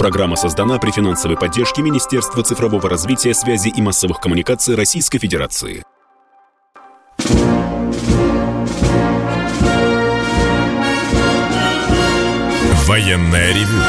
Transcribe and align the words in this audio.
Программа 0.00 0.34
создана 0.34 0.78
при 0.78 0.92
финансовой 0.92 1.36
поддержке 1.36 1.82
Министерства 1.82 2.42
цифрового 2.42 2.88
развития, 2.88 3.34
связи 3.34 3.68
и 3.68 3.82
массовых 3.82 4.18
коммуникаций 4.18 4.74
Российской 4.74 5.18
Федерации. 5.18 5.84
Военная 12.86 13.52
ревю. 13.52 13.82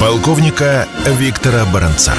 Полковника 0.00 0.86
Виктора 1.18 1.64
Баранца. 1.74 2.14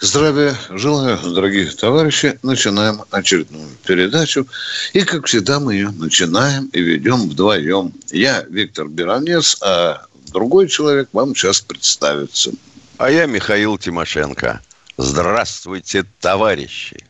Здравия 0.00 0.54
желаю, 0.70 1.18
дорогие 1.22 1.66
товарищи. 1.66 2.38
Начинаем 2.42 3.02
очередную 3.10 3.68
передачу. 3.84 4.46
И, 4.94 5.02
как 5.02 5.26
всегда, 5.26 5.60
мы 5.60 5.74
ее 5.74 5.90
начинаем 5.90 6.70
и 6.72 6.80
ведем 6.80 7.28
вдвоем. 7.28 7.92
Я 8.10 8.42
Виктор 8.48 8.88
Беранец, 8.88 9.58
а 9.60 10.06
другой 10.30 10.68
человек 10.68 11.08
вам 11.12 11.34
сейчас 11.34 11.60
представится. 11.60 12.52
А 12.98 13.10
я 13.10 13.26
Михаил 13.26 13.78
Тимошенко. 13.78 14.60
Здравствуйте, 14.96 16.04
товарищи. 16.20 17.04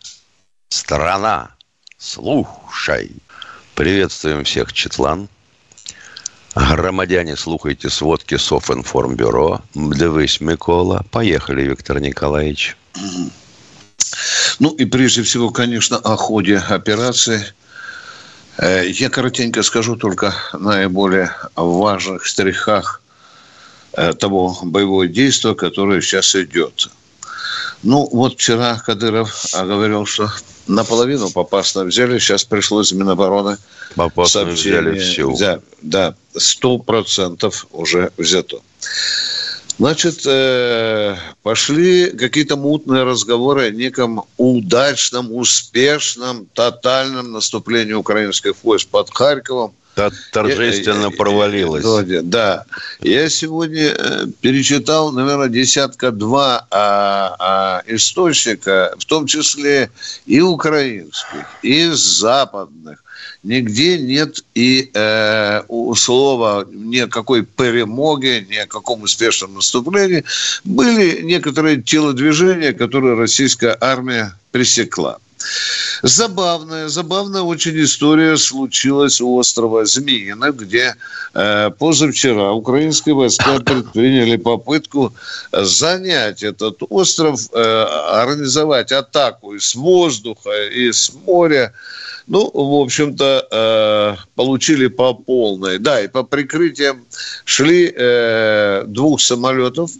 Страна, 0.68 1.50
слушай. 1.98 3.10
Приветствуем 3.74 4.44
всех, 4.44 4.72
Четлан. 4.72 5.28
Громадяне, 6.54 7.36
слухайте 7.36 7.90
сводки 7.90 8.36
Софинформбюро. 8.36 9.62
Дивись, 9.74 10.40
Микола. 10.40 11.04
Поехали, 11.10 11.62
Виктор 11.62 12.00
Николаевич. 12.00 12.76
Ну 14.58 14.70
и 14.74 14.84
прежде 14.84 15.22
всего, 15.22 15.50
конечно, 15.50 15.96
о 15.96 16.16
ходе 16.16 16.58
операции. 16.58 17.44
Э, 18.58 18.86
я 18.86 19.08
коротенько 19.08 19.62
скажу 19.62 19.96
только 19.96 20.34
наиболее 20.52 21.34
важных 21.56 22.24
штрихах 22.24 23.00
того 24.18 24.56
боевого 24.62 25.06
действия, 25.06 25.54
которое 25.54 26.00
сейчас 26.00 26.34
идет. 26.36 26.88
Ну, 27.82 28.08
вот 28.12 28.34
вчера 28.34 28.78
Кадыров 28.78 29.46
говорил, 29.54 30.06
что 30.06 30.30
наполовину 30.66 31.30
попасно 31.30 31.84
взяли, 31.84 32.18
сейчас 32.18 32.44
пришлось 32.44 32.92
Минобороны 32.92 33.56
Попасно 33.94 34.44
взяли 34.44 34.98
всю. 34.98 35.36
Да, 35.82 36.14
сто 36.36 36.78
процентов 36.78 37.66
уже 37.72 38.12
взято. 38.16 38.60
Значит, 39.78 40.26
э, 40.26 41.16
пошли 41.42 42.10
какие-то 42.10 42.56
мутные 42.56 43.04
разговоры 43.04 43.68
о 43.68 43.70
неком 43.70 44.24
удачном, 44.36 45.32
успешном, 45.32 46.46
тотальном 46.52 47.32
наступлении 47.32 47.94
украинских 47.94 48.62
войск 48.62 48.88
под 48.88 49.08
Харьковом. 49.10 49.72
Торжественно 50.32 51.06
я, 51.06 51.10
провалилось. 51.10 52.08
Я, 52.08 52.22
да. 52.22 52.64
Я 53.00 53.28
сегодня 53.28 53.94
э, 53.96 54.26
перечитал, 54.40 55.12
наверное, 55.12 55.48
десятка-два 55.48 56.66
а, 56.70 57.36
а, 57.38 57.82
источника, 57.86 58.94
в 58.98 59.04
том 59.04 59.26
числе 59.26 59.90
и 60.26 60.40
украинских, 60.40 61.46
и 61.62 61.88
западных, 61.92 63.02
нигде 63.42 63.98
нет 63.98 64.44
и 64.54 64.90
э, 64.92 65.62
слова 65.96 66.66
ни 66.70 66.98
о 66.98 67.08
какой 67.08 67.44
перемоге, 67.44 68.46
ни 68.48 68.56
о 68.56 68.66
каком 68.66 69.02
успешном 69.02 69.54
наступлении. 69.54 70.24
Были 70.64 71.22
некоторые 71.22 71.82
телодвижения, 71.82 72.72
которые 72.72 73.16
российская 73.16 73.76
армия 73.80 74.34
пресекла. 74.50 75.18
Забавная, 76.02 76.88
забавная 76.88 77.42
очень 77.42 77.82
история 77.82 78.36
случилась 78.36 79.20
у 79.20 79.36
острова 79.36 79.84
Змеино, 79.84 80.50
где 80.52 80.94
э, 81.34 81.70
позавчера 81.78 82.52
украинские 82.52 83.14
войска 83.14 83.58
предприняли 83.60 84.36
попытку 84.36 85.12
занять 85.52 86.42
этот 86.42 86.82
остров, 86.88 87.40
э, 87.52 87.60
организовать 87.60 88.92
атаку 88.92 89.54
и 89.54 89.58
с 89.58 89.74
воздуха, 89.74 90.50
и 90.68 90.90
с 90.92 91.12
моря. 91.26 91.72
Ну, 92.26 92.48
в 92.54 92.82
общем-то, 92.82 93.48
э, 93.50 94.16
получили 94.36 94.86
по 94.86 95.14
полной. 95.14 95.78
Да, 95.78 96.00
и 96.00 96.06
по 96.06 96.22
прикрытиям 96.22 97.04
шли 97.44 97.92
э, 97.92 98.84
двух 98.86 99.20
самолетов. 99.20 99.90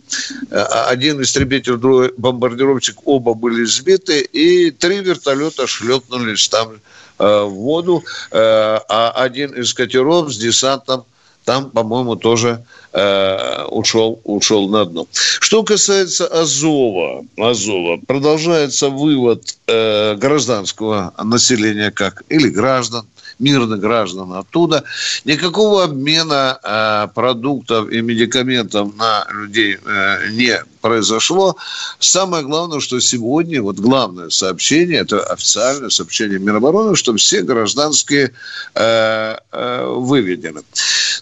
Э, 0.50 0.62
один 0.88 1.20
истребитель, 1.20 1.76
другой 1.76 2.12
бомбардировщик. 2.16 2.98
Оба 3.04 3.34
были 3.34 3.64
сбиты. 3.64 4.20
И 4.20 4.70
три 4.70 5.00
вертолета 5.00 5.29
шлепнулись 5.66 6.48
там 6.48 6.80
в 7.18 7.48
воду. 7.48 8.02
А 8.32 9.12
один 9.14 9.52
из 9.52 9.74
катеров 9.74 10.32
с 10.32 10.38
десантом 10.38 11.04
там, 11.44 11.70
по-моему, 11.70 12.16
тоже 12.16 12.64
э, 12.92 13.64
ушел, 13.64 14.20
ушел 14.24 14.68
на 14.68 14.84
дно. 14.84 15.06
Что 15.12 15.62
касается 15.62 16.26
Азова, 16.26 17.24
Азова 17.36 17.98
продолжается 18.06 18.88
вывод 18.88 19.56
э, 19.66 20.16
гражданского 20.16 21.12
населения 21.22 21.90
как 21.90 22.22
или 22.28 22.48
граждан 22.48 23.06
мирных 23.40 23.80
граждан 23.80 24.32
оттуда. 24.32 24.84
Никакого 25.24 25.84
обмена 25.84 26.58
э, 26.62 27.08
продуктов 27.14 27.90
и 27.90 28.00
медикаментов 28.00 28.94
на 28.96 29.26
людей 29.30 29.78
э, 29.84 30.30
не 30.30 30.62
произошло. 30.80 31.56
Самое 31.98 32.44
главное, 32.44 32.80
что 32.80 33.00
сегодня, 33.00 33.62
вот 33.62 33.76
главное 33.76 34.30
сообщение, 34.30 35.00
это 35.00 35.22
официальное 35.22 35.90
сообщение 35.90 36.38
Минобороны, 36.38 36.96
что 36.96 37.14
все 37.16 37.42
гражданские 37.42 38.32
э, 38.74 39.36
э, 39.52 39.84
выведены. 39.86 40.62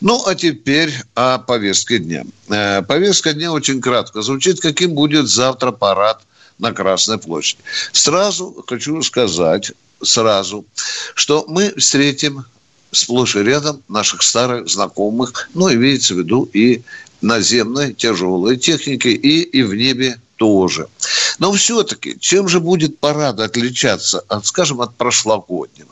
Ну, 0.01 0.23
а 0.27 0.35
теперь 0.35 0.93
о 1.15 1.39
повестке 1.39 1.99
дня. 1.99 2.25
Э, 2.49 2.83
повестка 2.83 3.33
дня 3.33 3.53
очень 3.53 3.81
кратко 3.81 4.23
звучит, 4.23 4.61
каким 4.61 4.95
будет 4.95 5.29
завтра 5.29 5.73
парад 5.73 6.23
на 6.59 6.73
Красной 6.73 7.19
площади. 7.19 7.61
Сразу 7.93 8.65
хочу 8.67 9.01
сказать, 9.03 9.73
сразу, 10.03 10.65
что 11.15 11.45
мы 11.49 11.75
встретим 11.77 12.45
сплошь 12.93 13.37
и 13.37 13.41
рядом 13.41 13.83
наших 13.89 14.23
старых 14.23 14.69
знакомых, 14.69 15.49
ну, 15.55 15.73
имеется 15.73 16.15
в 16.15 16.19
виду 16.19 16.49
и 16.53 16.83
наземной 17.21 17.93
тяжелой 17.95 18.57
техники, 18.57 19.09
и, 19.09 19.43
и 19.43 19.63
в 19.63 19.75
небе 19.75 20.19
тоже. 20.37 20.89
Но 21.39 21.53
все-таки, 21.53 22.17
чем 22.19 22.49
же 22.49 22.61
будет 22.61 22.99
парад 22.99 23.41
отличаться, 23.41 24.21
от, 24.29 24.47
скажем, 24.47 24.81
от 24.81 24.97
прошлогоднего? 24.97 25.91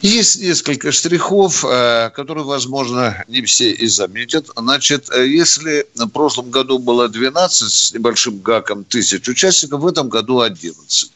Есть 0.00 0.40
несколько 0.40 0.90
штрихов, 0.90 1.64
э, 1.64 2.10
которые, 2.10 2.44
возможно, 2.44 3.24
не 3.28 3.42
все 3.42 3.70
и 3.70 3.86
заметят. 3.86 4.50
Значит, 4.56 5.10
э, 5.10 5.28
если 5.28 5.86
в 5.94 6.08
прошлом 6.08 6.50
году 6.50 6.78
было 6.78 7.08
12 7.08 7.72
с 7.72 7.92
небольшим 7.92 8.40
гаком 8.40 8.84
тысяч 8.84 9.28
участников, 9.28 9.82
в 9.82 9.86
этом 9.86 10.08
году 10.08 10.40
11. 10.40 11.12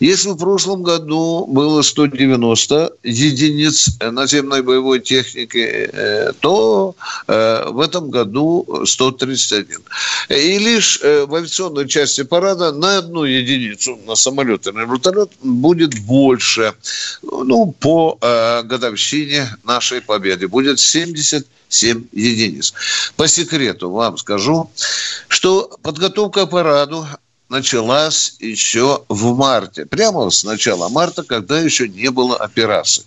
Если 0.00 0.30
в 0.30 0.36
прошлом 0.36 0.82
году 0.82 1.46
было 1.46 1.82
190 1.82 2.92
единиц 3.02 3.98
наземной 4.00 4.62
боевой 4.62 5.00
техники, 5.00 5.90
э, 5.92 6.32
то 6.40 6.94
э, 7.26 7.64
в 7.68 7.80
этом 7.80 8.10
году 8.10 8.82
131. 8.84 9.78
И 10.30 10.58
лишь 10.58 11.00
э, 11.02 11.26
в 11.26 11.34
авиационной 11.34 11.88
части 11.88 12.24
парада 12.24 12.72
на 12.72 12.98
одну 12.98 13.24
единицу 13.24 13.98
на 14.06 14.14
самолет 14.14 14.66
и 14.66 14.72
на 14.72 14.80
вертолет 14.80 15.30
будет 15.42 15.98
больше. 16.00 16.74
Ну, 17.22 17.72
по 17.72 18.18
годовщине 18.64 19.48
нашей 19.64 20.00
победы 20.00 20.48
будет 20.48 20.80
77 20.80 22.04
единиц. 22.12 22.72
По 23.16 23.28
секрету 23.28 23.90
вам 23.90 24.18
скажу, 24.18 24.70
что 25.28 25.70
подготовка 25.82 26.46
к 26.46 26.50
параду 26.50 27.06
началась 27.54 28.34
еще 28.40 29.04
в 29.08 29.36
марте. 29.36 29.86
Прямо 29.86 30.28
с 30.28 30.42
начала 30.42 30.88
марта, 30.88 31.22
когда 31.22 31.60
еще 31.60 31.88
не 31.88 32.10
было 32.10 32.36
операции. 32.36 33.04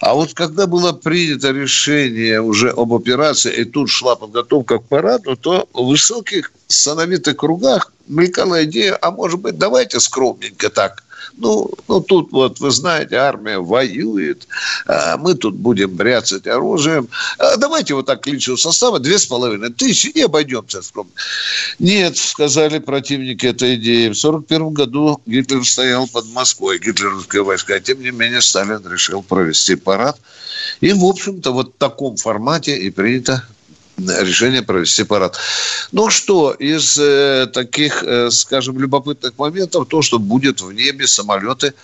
А 0.00 0.14
вот 0.14 0.32
когда 0.32 0.66
было 0.66 0.92
принято 0.92 1.50
решение 1.50 2.40
уже 2.40 2.70
об 2.70 2.94
операции, 2.94 3.52
и 3.52 3.64
тут 3.64 3.90
шла 3.90 4.14
подготовка 4.14 4.78
к 4.78 4.84
параду, 4.84 5.36
то 5.36 5.68
в 5.72 5.86
высоких 5.86 6.52
сановитых 6.68 7.36
кругах 7.36 7.92
мелькала 8.06 8.64
идея, 8.64 8.96
а 9.02 9.10
может 9.10 9.40
быть, 9.40 9.58
давайте 9.58 9.98
скромненько 9.98 10.70
так 10.70 11.02
ну, 11.36 11.70
ну, 11.88 12.00
тут 12.00 12.32
вот, 12.32 12.60
вы 12.60 12.70
знаете, 12.70 13.16
армия 13.16 13.58
воюет, 13.58 14.46
а 14.86 15.16
мы 15.16 15.34
тут 15.34 15.54
будем 15.54 15.94
бряцать 15.94 16.46
оружием. 16.46 17.08
А 17.38 17.56
давайте 17.56 17.94
вот 17.94 18.06
так 18.06 18.26
личного 18.26 18.56
состава 18.56 18.98
две 18.98 19.18
с 19.18 19.26
половиной 19.26 19.70
тысячи 19.70 20.08
и 20.08 20.22
обойдемся 20.22 20.82
скромно. 20.82 21.12
Нет, 21.78 22.16
сказали 22.16 22.78
противники 22.78 23.46
этой 23.46 23.76
идеи. 23.76 24.08
В 24.08 24.14
сорок 24.14 24.46
первом 24.46 24.74
году 24.74 25.20
Гитлер 25.26 25.64
стоял 25.64 26.06
под 26.06 26.26
Москвой, 26.32 26.78
гитлеровские 26.78 27.42
войска. 27.42 27.80
Тем 27.80 28.00
не 28.00 28.10
менее, 28.10 28.40
Сталин 28.40 28.82
решил 28.90 29.22
провести 29.22 29.74
парад. 29.74 30.18
И, 30.80 30.92
в 30.92 31.04
общем-то, 31.04 31.52
вот 31.52 31.74
в 31.74 31.78
таком 31.78 32.16
формате 32.16 32.76
и 32.76 32.90
принято 32.90 33.44
решение 33.98 34.62
провести 34.62 35.04
парад. 35.04 35.36
Ну 35.92 36.10
что, 36.10 36.52
из 36.52 36.98
э, 36.98 37.46
таких, 37.52 38.02
э, 38.02 38.30
скажем, 38.30 38.78
любопытных 38.78 39.38
моментов, 39.38 39.88
то, 39.88 40.02
что 40.02 40.18
будет 40.18 40.60
в 40.60 40.72
небе, 40.72 41.06
самолеты 41.06 41.74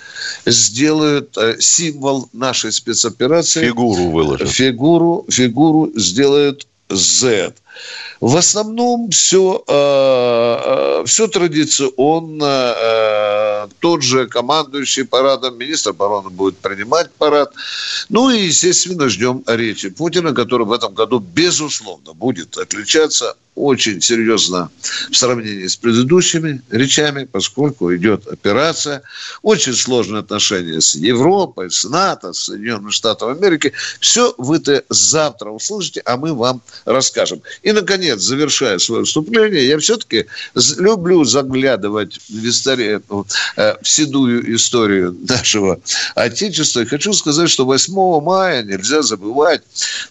сделают 0.46 1.36
э, 1.38 1.56
символ 1.60 2.28
нашей 2.32 2.72
спецоперации. 2.72 3.66
Фигуру 3.66 4.10
выложат. 4.10 4.48
Фигуру, 4.48 5.26
фигуру 5.28 5.92
сделают 5.94 6.66
Z. 6.88 7.54
В 8.20 8.36
основном 8.36 9.10
все, 9.10 9.64
э, 9.66 11.04
все 11.06 11.26
традиционно. 11.28 12.74
Э, 12.76 13.68
тот 13.78 14.02
же 14.02 14.26
командующий 14.26 15.04
парадом, 15.04 15.58
министр 15.58 15.90
обороны 15.90 16.30
будет 16.30 16.58
принимать 16.58 17.10
парад. 17.12 17.52
Ну 18.08 18.30
и, 18.30 18.46
естественно, 18.46 19.08
ждем 19.08 19.42
речи 19.46 19.88
Путина, 19.88 20.34
который 20.34 20.66
в 20.66 20.72
этом 20.72 20.94
году, 20.94 21.18
безусловно, 21.18 22.12
будет 22.12 22.58
отличаться 22.58 23.36
очень 23.54 24.00
серьезно 24.00 24.70
в 25.10 25.16
сравнении 25.16 25.66
с 25.66 25.76
предыдущими 25.76 26.62
речами, 26.70 27.24
поскольку 27.24 27.94
идет 27.94 28.26
операция. 28.26 29.02
Очень 29.42 29.74
сложные 29.74 30.20
отношения 30.20 30.80
с 30.80 30.94
Европой, 30.94 31.70
с 31.70 31.84
НАТО, 31.84 32.32
с 32.32 32.44
Соединенными 32.44 32.90
Штатами 32.90 33.32
Америки. 33.32 33.72
Все 34.00 34.34
вы 34.38 34.56
это 34.56 34.84
завтра 34.88 35.50
услышите, 35.50 36.00
а 36.04 36.16
мы 36.16 36.32
вам 36.34 36.62
расскажем. 36.84 37.42
И, 37.62 37.72
наконец, 37.72 38.20
завершая 38.20 38.78
свое 38.78 39.02
выступление, 39.02 39.66
я 39.66 39.78
все-таки 39.78 40.26
люблю 40.78 41.24
заглядывать 41.24 42.18
в, 42.28 42.48
историю, 42.48 43.02
э, 43.56 43.74
в 43.82 43.88
седую 43.88 44.54
историю 44.54 45.16
нашего 45.28 45.80
Отечества. 46.14 46.80
И 46.80 46.86
хочу 46.86 47.12
сказать, 47.12 47.50
что 47.50 47.64
8 47.64 48.20
мая 48.20 48.62
нельзя 48.62 49.02
забывать 49.02 49.62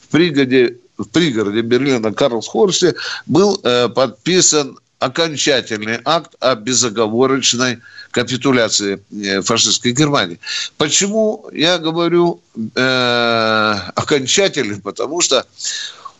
в 0.01 0.07
пригоде 0.07 0.75
в 0.97 1.05
пригороде 1.05 1.61
Берлина 1.61 2.13
Карлсхорсте 2.13 2.93
был 3.25 3.59
э, 3.63 3.87
подписан 3.87 4.77
окончательный 4.99 5.99
акт 6.03 6.35
о 6.41 6.55
безоговорочной 6.55 7.79
капитуляции 8.11 9.01
э, 9.11 9.41
фашистской 9.41 9.93
Германии. 9.93 10.39
Почему 10.77 11.49
я 11.53 11.77
говорю 11.77 12.41
э, 12.75 13.75
окончательный? 13.95 14.81
Потому 14.81 15.21
что 15.21 15.45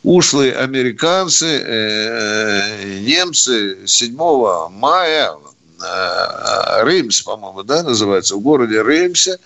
ушлые 0.04 0.56
американцы, 0.56 1.46
э, 1.46 3.00
немцы 3.01 3.86
7 3.86 4.69
мая 4.69 5.31
Э, 5.81 6.84
Реймс, 6.84 7.22
по-моему, 7.22 7.63
да, 7.63 7.84
называется, 7.84 8.36
в 8.36 8.42
городе 8.42 8.84
Реймсе, 8.84 9.38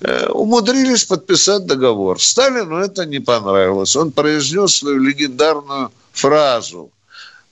э, 0.00 0.26
умудрились 0.28 1.04
подписать 1.04 1.66
договор. 1.66 2.20
Сталину 2.20 2.78
это 2.78 3.04
не 3.04 3.20
понравилось. 3.20 3.94
Он 3.96 4.10
произнес 4.10 4.76
свою 4.76 4.98
легендарную 5.00 5.92
фразу 6.12 6.90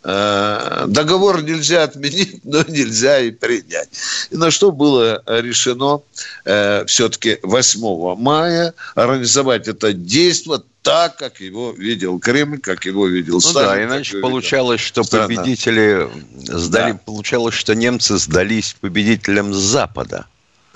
договор 0.03 1.43
нельзя 1.43 1.83
отменить, 1.83 2.41
но 2.45 2.63
нельзя 2.69 3.21
и 3.21 3.31
принять. 3.31 3.89
И 4.31 4.37
на 4.37 4.51
что 4.51 4.73
было 4.73 5.23
решено 5.27 6.01
э, 6.45 6.85
все-таки 6.87 7.39
8 7.43 8.17
мая 8.17 8.75
организовать 8.95 9.69
это 9.69 9.93
действие 9.93 10.63
так, 10.83 11.17
как 11.17 11.41
его 11.41 11.73
видел 11.73 12.19
Кремль, 12.19 12.61
как 12.61 12.87
его 12.87 13.07
видел 13.07 13.35
ну 13.35 13.41
Сталин. 13.41 13.89
Да, 13.89 13.97
иначе 13.97 14.19
получалось, 14.21 14.81
что 14.81 15.03
страна. 15.03 15.27
победители 15.27 16.09
сдали, 16.47 16.93
да. 16.93 17.01
получалось, 17.05 17.55
что 17.55 17.75
немцы 17.75 18.17
сдались 18.17 18.77
победителям 18.81 19.53
Запада. 19.53 20.27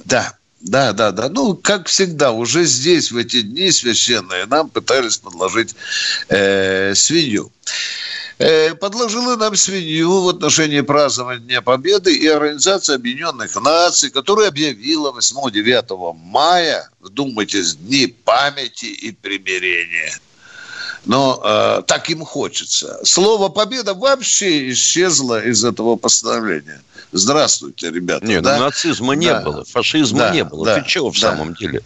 Да, 0.04 0.34
да, 0.60 0.92
да, 0.92 1.10
да. 1.10 1.28
Ну, 1.28 1.54
как 1.54 1.86
всегда, 1.88 2.32
уже 2.32 2.64
здесь, 2.64 3.12
в 3.12 3.16
эти 3.16 3.42
дни 3.42 3.70
священные, 3.70 4.46
нам 4.46 4.68
пытались 4.68 5.18
подложить 5.18 5.74
э, 6.28 6.94
свинью. 6.94 7.50
Э, 8.38 8.74
подложила 8.74 9.36
нам 9.36 9.54
свинью 9.54 10.22
в 10.22 10.28
отношении 10.28 10.80
празднования 10.80 11.40
Дня 11.40 11.62
Победы 11.62 12.12
и 12.12 12.26
Организация 12.26 12.96
Объединенных 12.96 13.54
Наций, 13.62 14.10
которая 14.10 14.48
объявила 14.48 15.12
8-9 15.12 16.14
мая, 16.14 16.90
вдумайтесь, 17.00 17.76
Дни 17.76 18.08
памяти 18.08 18.86
и 18.86 19.12
примирения. 19.12 20.12
Но 21.04 21.40
э, 21.44 21.82
так 21.86 22.10
им 22.10 22.24
хочется. 22.24 22.98
Слово 23.04 23.50
«победа» 23.50 23.94
вообще 23.94 24.72
исчезло 24.72 25.40
из 25.44 25.64
этого 25.64 25.96
постановления. 25.96 26.82
Здравствуйте, 27.12 27.90
ребята. 27.90 28.26
Нет, 28.26 28.42
да? 28.42 28.58
нацизма 28.58 29.14
не 29.14 29.28
да. 29.28 29.42
было, 29.42 29.64
фашизма 29.64 30.18
да, 30.18 30.30
не 30.30 30.44
было. 30.44 30.64
Да, 30.64 30.80
Ты 30.80 30.88
чего 30.88 31.10
в 31.10 31.20
да. 31.20 31.30
самом 31.30 31.54
деле? 31.54 31.82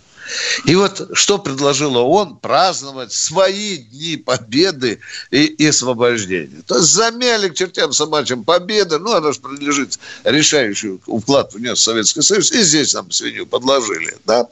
И 0.65 0.75
вот 0.75 1.11
что 1.13 1.39
предложила 1.39 2.01
он? 2.01 2.37
Праздновать 2.37 3.13
свои 3.13 3.79
дни 3.79 4.17
победы 4.17 5.01
и, 5.31 5.45
и 5.45 5.67
освобождения. 5.67 6.63
То 6.67 6.77
есть 6.77 6.91
замяли 6.91 7.49
к 7.49 7.55
чертям 7.55 7.93
собачьим 7.93 8.45
победы, 8.45 8.99
ну, 8.99 9.15
она 9.15 9.33
же 9.33 9.41
принадлежит 9.41 9.99
решающий 10.25 11.01
вклад 11.07 11.55
внес 11.55 11.81
Советский 11.81 12.23
Союз, 12.23 12.53
и 12.53 12.63
здесь 12.63 12.95
нам 12.95 13.11
свинью 13.11 13.47
подложили, 13.47 14.17
да. 14.25 14.47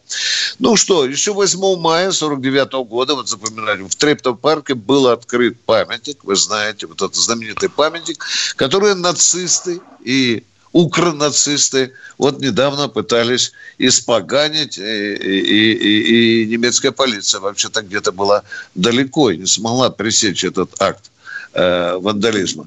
Ну 0.59 0.77
что, 0.77 1.05
еще 1.05 1.33
8 1.33 1.81
мая 1.81 2.13
49 2.13 2.87
года, 2.89 3.15
вот 3.15 3.29
запоминали, 3.29 3.83
в 3.83 3.95
Трептов-парке 3.95 4.75
был 4.75 5.09
открыт 5.09 5.61
памятник, 5.61 6.25
вы 6.25 6.37
знаете, 6.37 6.87
вот 6.87 7.03
этот 7.03 7.17
знаменитый 7.17 7.69
памятник, 7.69 8.25
который 8.57 8.95
нацисты 8.95 9.81
и 10.05 10.45
укронацисты 10.73 11.93
вот 12.19 12.41
недавно 12.41 12.89
пытались 12.89 13.53
испоганить, 13.79 14.79
и, 14.79 15.15
и, 15.15 15.73
и, 15.73 16.43
и 16.43 16.47
немецкая 16.47 16.93
полиция 16.93 17.41
вообще-то 17.41 17.83
где-то 17.83 18.13
была 18.13 18.43
далеко 18.75 19.31
и 19.31 19.39
не 19.39 19.47
смогла 19.47 19.91
пресечь 19.91 20.45
этот 20.45 20.81
акт 20.81 21.11
э, 21.55 21.97
вандализма. 21.99 22.65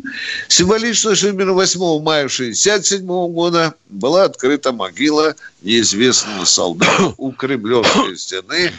Символично, 0.48 1.16
что 1.16 1.30
именно 1.30 1.54
8 1.54 1.80
мая 2.02 2.26
1967 2.26 3.06
года 3.06 3.74
была 3.90 4.24
открыта 4.26 4.72
могила 4.72 5.36
неизвестного 5.62 6.46
солдата 6.46 7.14
у 7.18 7.32
Кремлевской 7.32 8.18
стены. 8.18 8.72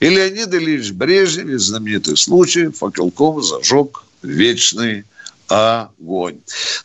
И 0.00 0.08
Леонид 0.08 0.52
Ильич 0.52 0.90
Брежнев, 0.90 1.60
знаменитый 1.60 2.16
случай, 2.16 2.68
факелком 2.68 3.42
зажег 3.42 4.04
вечный 4.22 5.04
огонь. 5.52 6.38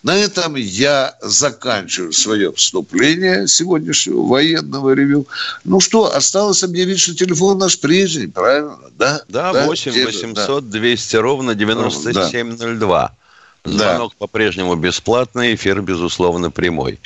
На 0.03 0.15
этом 0.17 0.55
я 0.55 1.15
заканчиваю 1.21 2.11
свое 2.11 2.51
вступление 2.51 3.47
сегодняшнего 3.47 4.23
военного 4.23 4.93
ревю. 4.93 5.25
Ну 5.63 5.79
что, 5.79 6.13
осталось 6.13 6.63
объявить, 6.63 6.99
что 6.99 7.15
телефон 7.15 7.57
наш 7.57 7.79
прежний, 7.79 8.27
правильно? 8.27 8.77
Да, 8.97 9.21
да, 9.29 9.53
да 9.53 9.65
8 9.65 9.91
800 9.91 10.69
200 10.69 11.15
ровно 11.15 11.55
9702. 11.55 13.15
Звонок 13.63 14.11
да. 14.11 14.15
по-прежнему 14.19 14.75
бесплатный, 14.75 15.55
эфир, 15.55 15.81
безусловно, 15.81 16.51
прямой. 16.51 16.99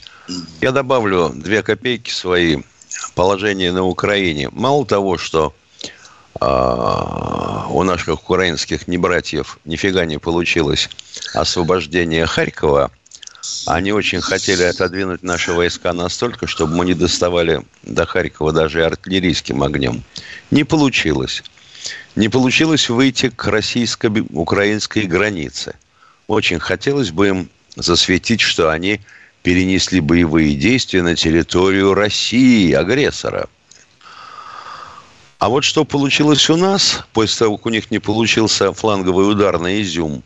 Я 0.62 0.72
добавлю 0.72 1.32
две 1.34 1.64
копейки 1.64 2.12
свои. 2.12 2.58
Положение 3.16 3.72
на 3.72 3.84
Украине. 3.84 4.50
Мало 4.52 4.86
того, 4.86 5.18
что 5.18 5.54
у 6.42 7.84
наших 7.84 8.24
украинских 8.24 8.88
небратьев 8.88 9.60
нифига 9.64 10.06
не 10.06 10.18
получилось 10.18 10.90
освобождение 11.36 12.26
Харькова. 12.26 12.90
Они 13.68 13.92
очень 13.92 14.22
хотели 14.22 14.64
отодвинуть 14.64 15.22
наши 15.22 15.54
войска 15.54 15.94
настолько, 15.94 16.48
чтобы 16.48 16.76
мы 16.76 16.86
не 16.86 16.96
доставали 16.96 17.62
до 17.84 18.08
Харькова 18.08 18.54
даже 18.54 18.84
артиллерийским 18.84 19.62
огнем. 19.62 20.04
Не 20.50 20.64
получилось. 20.64 21.44
Не 22.16 22.28
получилось 22.28 22.90
выйти 22.90 23.30
к 23.30 23.46
российско-украинской 23.46 25.04
границе. 25.04 25.76
Очень 26.28 26.60
хотелось 26.60 27.12
бы 27.12 27.28
им 27.28 27.50
засветить, 27.76 28.42
что 28.42 28.70
они 28.72 29.00
перенесли 29.44 30.00
боевые 30.00 30.56
действия 30.56 31.04
на 31.04 31.16
территорию 31.16 31.94
России, 31.94 32.74
агрессора– 32.74 33.48
а 35.42 35.50
вот 35.50 35.64
что 35.64 35.86
получилось 35.86 36.48
у 36.52 36.56
нас, 36.56 37.04
после 37.14 37.40
того, 37.40 37.58
как 37.58 37.66
у 37.66 37.70
них 37.70 37.90
не 37.90 37.98
получился 37.98 38.72
фланговый 38.74 39.28
удар 39.28 39.58
на 39.58 39.82
Изюм, 39.82 40.22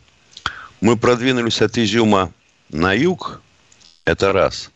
мы 0.82 0.98
продвинулись 0.98 1.62
от 1.62 1.78
Изюма 1.78 2.34
на 2.68 2.92
юг, 2.92 3.42
это 4.04 4.34
раз. 4.34 4.72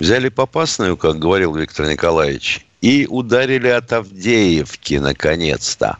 Взяли 0.00 0.28
Попасную, 0.28 0.96
как 0.96 1.20
говорил 1.20 1.54
Виктор 1.54 1.86
Николаевич, 1.86 2.66
и 2.80 3.06
ударили 3.08 3.68
от 3.68 3.92
Авдеевки, 3.92 4.94
наконец-то. 4.94 5.98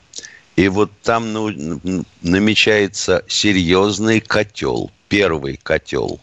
И 0.56 0.66
вот 0.66 0.90
там 1.04 1.32
ну, 1.32 2.04
намечается 2.22 3.24
серьезный 3.28 4.18
котел, 4.18 4.90
первый 5.08 5.60
котел 5.62 6.18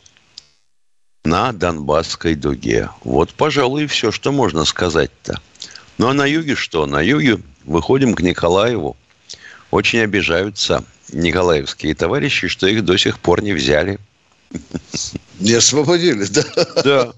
на 1.24 1.54
Донбасской 1.54 2.36
дуге. 2.36 2.90
Вот, 3.06 3.34
пожалуй, 3.34 3.88
все, 3.88 4.12
что 4.12 4.34
можно 4.34 4.66
сказать-то. 4.66 5.40
Ну 6.02 6.08
а 6.08 6.16
на 6.16 6.26
юге 6.26 6.56
что? 6.56 6.88
На 6.88 7.00
юге 7.00 7.40
выходим 7.64 8.16
к 8.16 8.22
Николаеву. 8.22 8.98
Очень 9.70 10.00
обижаются 10.00 10.84
николаевские 11.12 11.94
товарищи, 11.94 12.48
что 12.48 12.66
их 12.66 12.84
до 12.84 12.98
сих 12.98 13.20
пор 13.20 13.44
не 13.44 13.54
взяли. 13.54 14.00
Не 15.40 15.54
освободили, 15.54 16.26
да? 16.26 16.44
Да. 16.84 17.14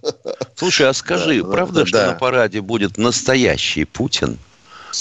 Слушай, 0.57 0.89
а 0.89 0.93
скажи, 0.93 1.41
да, 1.41 1.49
правда, 1.49 1.81
да. 1.83 1.85
что 1.85 2.07
на 2.07 2.13
параде 2.15 2.59
будет 2.59 2.97
настоящий 2.97 3.85
Путин? 3.85 4.37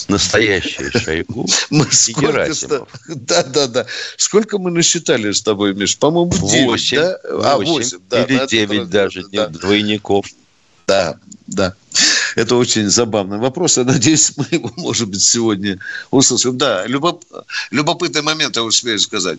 Настоящий 0.06 0.88
Шойгу 0.96 1.48
мы 1.70 1.84
и 1.84 2.12
Герасимов. 2.12 2.88
Да, 3.08 3.42
да, 3.42 3.66
да. 3.66 3.86
Сколько 4.16 4.58
мы 4.58 4.70
насчитали 4.70 5.32
с 5.32 5.42
тобой, 5.42 5.74
Миш? 5.74 5.98
По-моему, 5.98 6.30
9, 6.30 6.94
да? 6.94 7.18
А, 7.52 7.58
8, 7.58 7.98
да. 8.08 8.22
Или 8.22 8.46
9 8.46 8.88
даже, 8.88 9.24
да. 9.32 9.48
двойников. 9.48 10.26
Да, 10.86 11.16
да. 11.48 11.74
Это 12.36 12.56
очень 12.56 12.88
забавный 12.88 13.38
вопрос. 13.38 13.76
Я 13.76 13.84
надеюсь, 13.84 14.32
мы 14.36 14.46
его, 14.50 14.72
может 14.76 15.08
быть, 15.08 15.22
сегодня 15.22 15.78
услышим. 16.10 16.56
Да, 16.58 16.86
любоп... 16.86 17.24
любопытный 17.70 18.22
момент, 18.22 18.56
я 18.56 18.62
успею 18.62 18.98
сказать. 18.98 19.38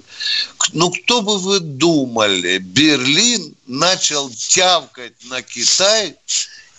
Ну, 0.73 0.91
кто 0.91 1.21
бы 1.21 1.37
вы 1.39 1.59
думали, 1.59 2.57
Берлин 2.59 3.55
начал 3.67 4.29
тявкать 4.29 5.13
на 5.25 5.41
Китай 5.41 6.15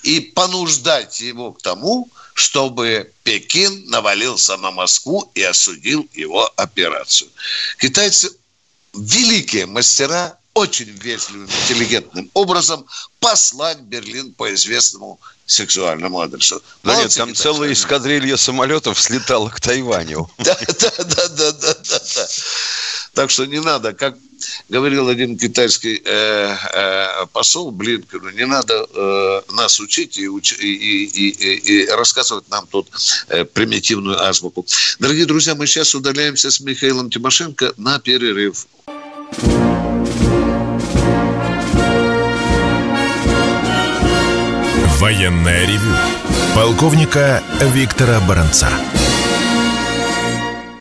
и 0.02 0.20
понуждать 0.20 1.20
его 1.20 1.52
к 1.52 1.62
тому, 1.62 2.08
чтобы 2.34 3.10
Пекин 3.22 3.86
навалился 3.86 4.56
на 4.56 4.70
Москву 4.70 5.30
и 5.34 5.42
осудил 5.42 6.08
его 6.14 6.50
операцию. 6.56 7.30
Китайцы 7.78 8.30
великие 8.92 9.66
мастера 9.66 10.38
очень 10.54 10.90
вежливым, 11.02 11.48
интеллигентным 11.48 12.30
образом 12.32 12.86
послать 13.18 13.80
Берлин 13.80 14.32
по 14.32 14.52
известному 14.54 15.18
сексуальному 15.46 16.20
адресу. 16.20 16.62
Да 16.84 16.96
нет, 16.96 17.12
там 17.14 17.34
целая 17.34 17.72
эскадрилья 17.72 18.36
самолетов 18.36 19.00
слетала 19.00 19.50
к 19.50 19.60
Тайваню. 19.60 20.30
Да, 20.38 20.56
да, 20.78 21.04
да, 21.04 21.28
да, 21.28 21.52
да, 21.52 21.74
да. 22.14 22.26
Так 23.14 23.30
что 23.30 23.46
не 23.46 23.60
надо, 23.60 23.92
как 23.92 24.16
говорил 24.68 25.08
один 25.08 25.38
китайский 25.38 26.02
э, 26.04 26.56
э, 26.74 27.26
посол 27.32 27.70
Блинкину, 27.70 28.30
не 28.30 28.46
надо 28.46 28.86
э, 28.94 29.42
нас 29.52 29.80
учить 29.80 30.18
и, 30.18 30.28
уч, 30.28 30.52
и, 30.52 30.66
и, 30.66 31.28
и, 31.30 31.82
и 31.84 31.86
рассказывать 31.88 32.48
нам 32.50 32.66
тут 32.66 32.88
э, 33.28 33.44
примитивную 33.44 34.20
азбуку. 34.20 34.66
Дорогие 34.98 35.26
друзья, 35.26 35.54
мы 35.54 35.66
сейчас 35.66 35.94
удаляемся 35.94 36.50
с 36.50 36.60
Михаилом 36.60 37.10
Тимошенко 37.10 37.74
на 37.76 37.98
перерыв. 37.98 38.66
Военная 45.04 45.66
ревю. 45.66 45.94
Полковника 46.56 47.42
Виктора 47.60 48.20
Баранца. 48.26 48.68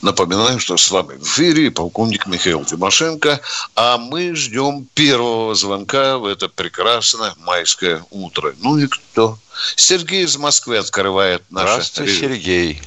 Напоминаю, 0.01 0.60
что 0.60 0.77
с 0.77 0.89
вами 0.92 1.18
в 1.18 1.24
эфире 1.24 1.70
полковник 1.70 2.25
Михаил 2.25 2.63
Тимошенко, 2.63 3.42
а 3.75 3.98
мы 3.98 4.34
ждем 4.34 4.88
первого 4.96 5.53
звонка 5.56 6.20
в 6.20 6.25
это 6.25 6.48
прекрасное 6.48 7.34
майское 7.46 8.01
утро. 8.12 8.53
Ну 8.63 8.77
и 8.77 8.88
кто? 8.88 9.36
Сергей 9.75 10.24
из 10.24 10.38
Москвы 10.38 10.77
открывает 10.77 11.44
наше... 11.51 11.68
Здравствуйте, 11.68 12.13
Сергей. 12.13 12.82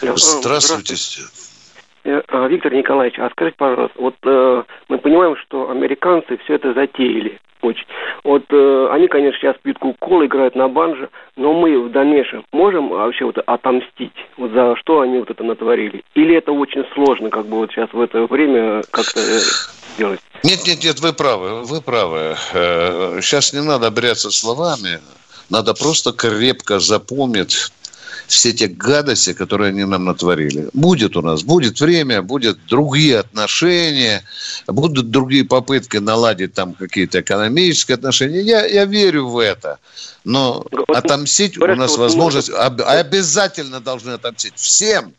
Здравствуйте. 0.00 0.96
Э, 2.02 2.22
а, 2.26 2.48
Виктор 2.48 2.74
Николаевич, 2.74 3.20
а 3.20 3.30
скажите, 3.30 3.56
пожалуйста, 3.56 3.94
вот 4.00 4.16
э, 4.24 4.64
мы 4.88 4.98
понимаем, 4.98 5.36
что 5.36 5.70
американцы 5.70 6.38
все 6.38 6.56
это 6.56 6.74
затеяли 6.74 7.38
очень. 7.62 7.84
Вот 8.24 8.44
э, 8.50 8.88
они, 8.90 9.08
конечно, 9.08 9.38
сейчас 9.40 9.56
пьют 9.62 9.78
кока 9.78 10.26
играют 10.26 10.54
на 10.54 10.68
банже, 10.68 11.08
но 11.36 11.52
мы 11.52 11.80
в 11.80 11.90
дальнейшем 11.90 12.44
можем 12.52 12.88
вообще 12.88 13.24
вот 13.24 13.38
отомстить 13.38 14.12
вот 14.36 14.52
за 14.52 14.76
что 14.76 15.00
они 15.00 15.18
вот 15.18 15.30
это 15.30 15.42
натворили? 15.42 16.04
Или 16.14 16.36
это 16.36 16.52
очень 16.52 16.84
сложно, 16.94 17.30
как 17.30 17.46
бы 17.46 17.56
вот 17.56 17.70
сейчас 17.70 17.88
в 17.92 18.00
это 18.00 18.26
время 18.26 18.82
как-то 18.90 19.20
э, 19.20 19.40
делать? 19.96 20.20
Нет, 20.44 20.60
нет, 20.66 20.84
нет, 20.84 21.00
вы 21.00 21.12
правы, 21.12 21.62
вы 21.62 21.80
правы. 21.80 22.36
Э, 22.52 23.18
сейчас 23.22 23.52
не 23.52 23.62
надо 23.62 23.90
бряться 23.90 24.30
словами, 24.30 25.00
надо 25.48 25.74
просто 25.74 26.12
крепко 26.12 26.78
запомнить 26.80 27.72
все 28.26 28.52
те 28.52 28.68
гадости, 28.68 29.32
которые 29.32 29.68
они 29.68 29.84
нам 29.84 30.04
натворили. 30.04 30.68
Будет 30.72 31.16
у 31.16 31.22
нас, 31.22 31.42
будет 31.42 31.80
время, 31.80 32.22
будут 32.22 32.58
другие 32.66 33.18
отношения, 33.18 34.22
будут 34.66 35.10
другие 35.10 35.44
попытки 35.44 35.98
наладить 35.98 36.54
там 36.54 36.74
какие-то 36.74 37.20
экономические 37.20 37.96
отношения. 37.96 38.40
Я, 38.40 38.64
я 38.66 38.84
верю 38.84 39.28
в 39.28 39.38
это. 39.38 39.78
Но 40.24 40.64
отомстить 40.88 41.58
у 41.58 41.66
нас 41.66 41.96
возможность, 41.98 42.50
обязательно 42.50 43.80
должны 43.80 44.12
отомстить 44.12 44.54
всем, 44.56 45.12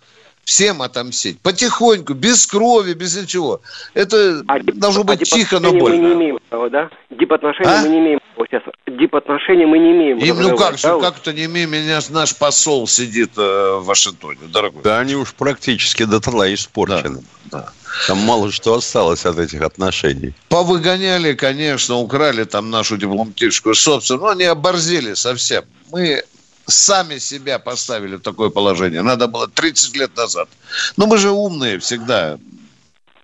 всем 0.44 0.82
отомстить. 0.82 1.40
Потихоньку, 1.42 2.14
без 2.14 2.48
крови, 2.48 2.94
без 2.94 3.16
ничего. 3.16 3.62
Это 3.94 4.44
а 4.48 4.60
должно 4.60 5.04
быть 5.04 5.22
а 5.22 5.26
тихо, 5.26 5.60
но 5.60 5.72
больно. 5.72 5.98
Мы 5.98 5.98
не 5.98 6.14
имеем 6.14 6.40
да? 6.72 6.90
Дипотношения 7.10 7.80
а? 7.80 7.82
мы 7.82 7.90
не 7.90 8.00
имеем 8.00 8.20
права 8.34 8.48
сейчас. 8.50 8.64
Дипотношения 8.88 9.66
мы 9.66 9.80
не 9.80 9.92
имеем. 9.92 10.18
И, 10.18 10.32
ну 10.32 10.58
как 10.58 10.80
да? 10.82 11.00
как 11.00 11.18
это 11.18 11.34
не 11.34 11.46
имеем? 11.46 11.72
Меня 11.72 12.00
наш 12.10 12.36
посол 12.36 12.88
сидит 12.88 13.32
э, 13.38 13.78
в 13.80 13.86
Вашингтоне, 13.86 14.40
дорогой. 14.48 14.84
Да 14.84 15.00
они 15.00 15.16
уж 15.16 15.34
практически 15.34 16.04
до 16.06 16.20
тла 16.20 16.54
испорчены. 16.54 17.24
Да, 17.46 17.60
да. 17.60 17.72
Там 18.08 18.18
мало 18.20 18.52
что 18.52 18.76
осталось 18.76 19.26
от 19.26 19.38
этих 19.38 19.62
отношений. 19.62 20.34
Повыгоняли, 20.50 21.34
конечно, 21.34 21.96
украли 21.96 22.44
там 22.44 22.70
нашу 22.70 22.98
дипломатическую 22.98 23.76
собственность. 23.76 24.24
Но 24.24 24.30
они 24.30 24.44
оборзели 24.44 25.14
совсем. 25.14 25.64
Мы 25.92 26.24
сами 26.66 27.20
себя 27.20 27.60
поставили 27.60 28.16
в 28.16 28.22
такое 28.22 28.50
положение. 28.50 29.02
Надо 29.02 29.28
было 29.28 29.48
30 29.48 29.96
лет 29.96 30.16
назад. 30.18 30.50
Но 30.98 31.06
мы 31.08 31.18
же 31.18 31.30
умные 31.30 31.78
всегда, 31.80 32.40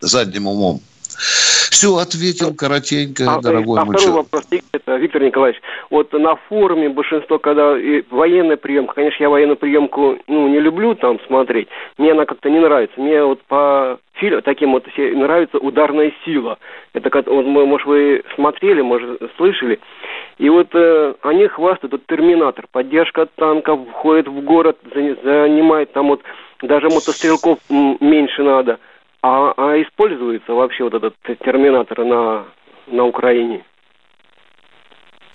задним 0.02 0.48
умом. 0.48 0.82
Все, 1.20 1.96
ответил 1.98 2.56
коротенько, 2.56 3.26
а, 3.28 3.42
дорогой 3.42 3.80
а 3.80 3.86
мой 3.86 3.96
второй 3.96 4.24
вопрос, 4.24 4.48
Виктор 4.52 5.22
Николаевич. 5.22 5.62
Вот 5.90 6.12
на 6.14 6.36
форуме 6.48 6.90
большинство, 6.90 7.40
когда 7.40 7.78
и 7.78 8.04
военная 8.10 8.58
приемка, 8.58 8.96
конечно, 8.96 9.24
я 9.24 9.30
военную 9.30 9.58
приемку 9.58 10.18
ну, 10.28 10.48
не 10.48 10.60
люблю 10.60 10.96
там 10.96 11.20
смотреть, 11.28 11.68
мне 11.98 12.12
она 12.12 12.26
как-то 12.26 12.50
не 12.50 12.60
нравится. 12.60 13.00
Мне 13.00 13.24
вот 13.24 13.42
по 13.44 14.00
фильмам 14.14 14.42
таким 14.44 14.72
вот 14.72 14.86
нравится 14.98 15.58
ударная 15.58 16.14
сила. 16.26 16.58
Это, 16.94 17.10
вот, 17.26 17.46
может, 17.46 17.88
вы 17.88 18.24
смотрели, 18.36 18.82
может, 18.82 19.22
слышали. 19.38 19.80
И 20.38 20.50
вот 20.50 20.70
э, 20.74 21.14
они 21.22 21.48
хвастают, 21.48 21.92
вот 21.92 22.06
терминатор, 22.08 22.66
поддержка 22.72 23.28
танков 23.36 23.82
входит 23.92 24.28
в 24.28 24.42
город, 24.42 24.78
занимает 24.94 25.92
там 25.94 26.08
вот 26.08 26.22
даже 26.62 26.88
мотострелков 26.88 27.60
меньше 27.70 28.44
надо. 28.44 28.80
А, 29.22 29.54
а 29.58 29.82
используется 29.82 30.54
вообще 30.54 30.86
вот 30.86 30.94
этот 30.94 31.16
терминатор 31.40 32.06
на, 32.06 32.46
на 32.88 33.06
Украине? 33.06 33.66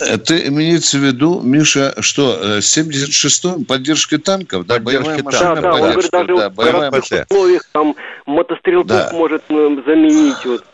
Это 0.01 0.37
имеется 0.49 0.99
в 0.99 1.03
виду, 1.03 1.41
Миша, 1.41 1.95
что 2.01 2.59
76-м 2.59 3.63
э, 3.63 3.65
поддержка 3.65 4.19
танков, 4.19 4.67
да, 4.67 4.81
боевая 4.81 5.23
машина, 5.23 5.55
да, 5.55 5.61
да, 5.61 5.75
он 5.75 5.93
говорит, 5.93 6.11
даже 6.11 6.37
да, 6.37 6.51
боевая 6.51 6.91
в 6.91 6.99
условиях 7.31 7.63
там 7.73 7.95
мотострелков 8.27 8.89
да. 8.89 9.11
может 9.13 9.43
э, 9.49 9.77
заменить. 9.87 10.45
Вот. 10.45 10.65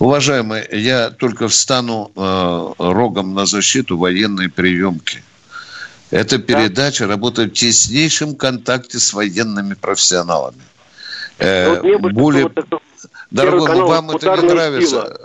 Уважаемые, 0.00 0.66
я 0.72 1.10
только 1.10 1.46
встану 1.48 2.10
э, 2.16 2.72
рогом 2.78 3.34
на 3.34 3.46
защиту 3.46 3.96
военной 3.96 4.50
приемки. 4.50 5.22
Эта 6.10 6.38
передача 6.38 7.04
да? 7.04 7.10
работает 7.12 7.52
в 7.52 7.54
теснейшем 7.54 8.34
контакте 8.34 8.98
с 8.98 9.12
военными 9.12 9.74
профессионалами. 9.74 10.62
Э, 11.38 11.80
ну, 11.82 11.98
вот 11.98 12.12
более... 12.12 12.44
Вот 12.44 12.82
Дорогой, 13.30 13.66
канал, 13.66 13.88
вам 13.88 14.10
это 14.10 14.36
не 14.36 14.48
нравится. 14.48 14.88
Сила. 14.88 15.18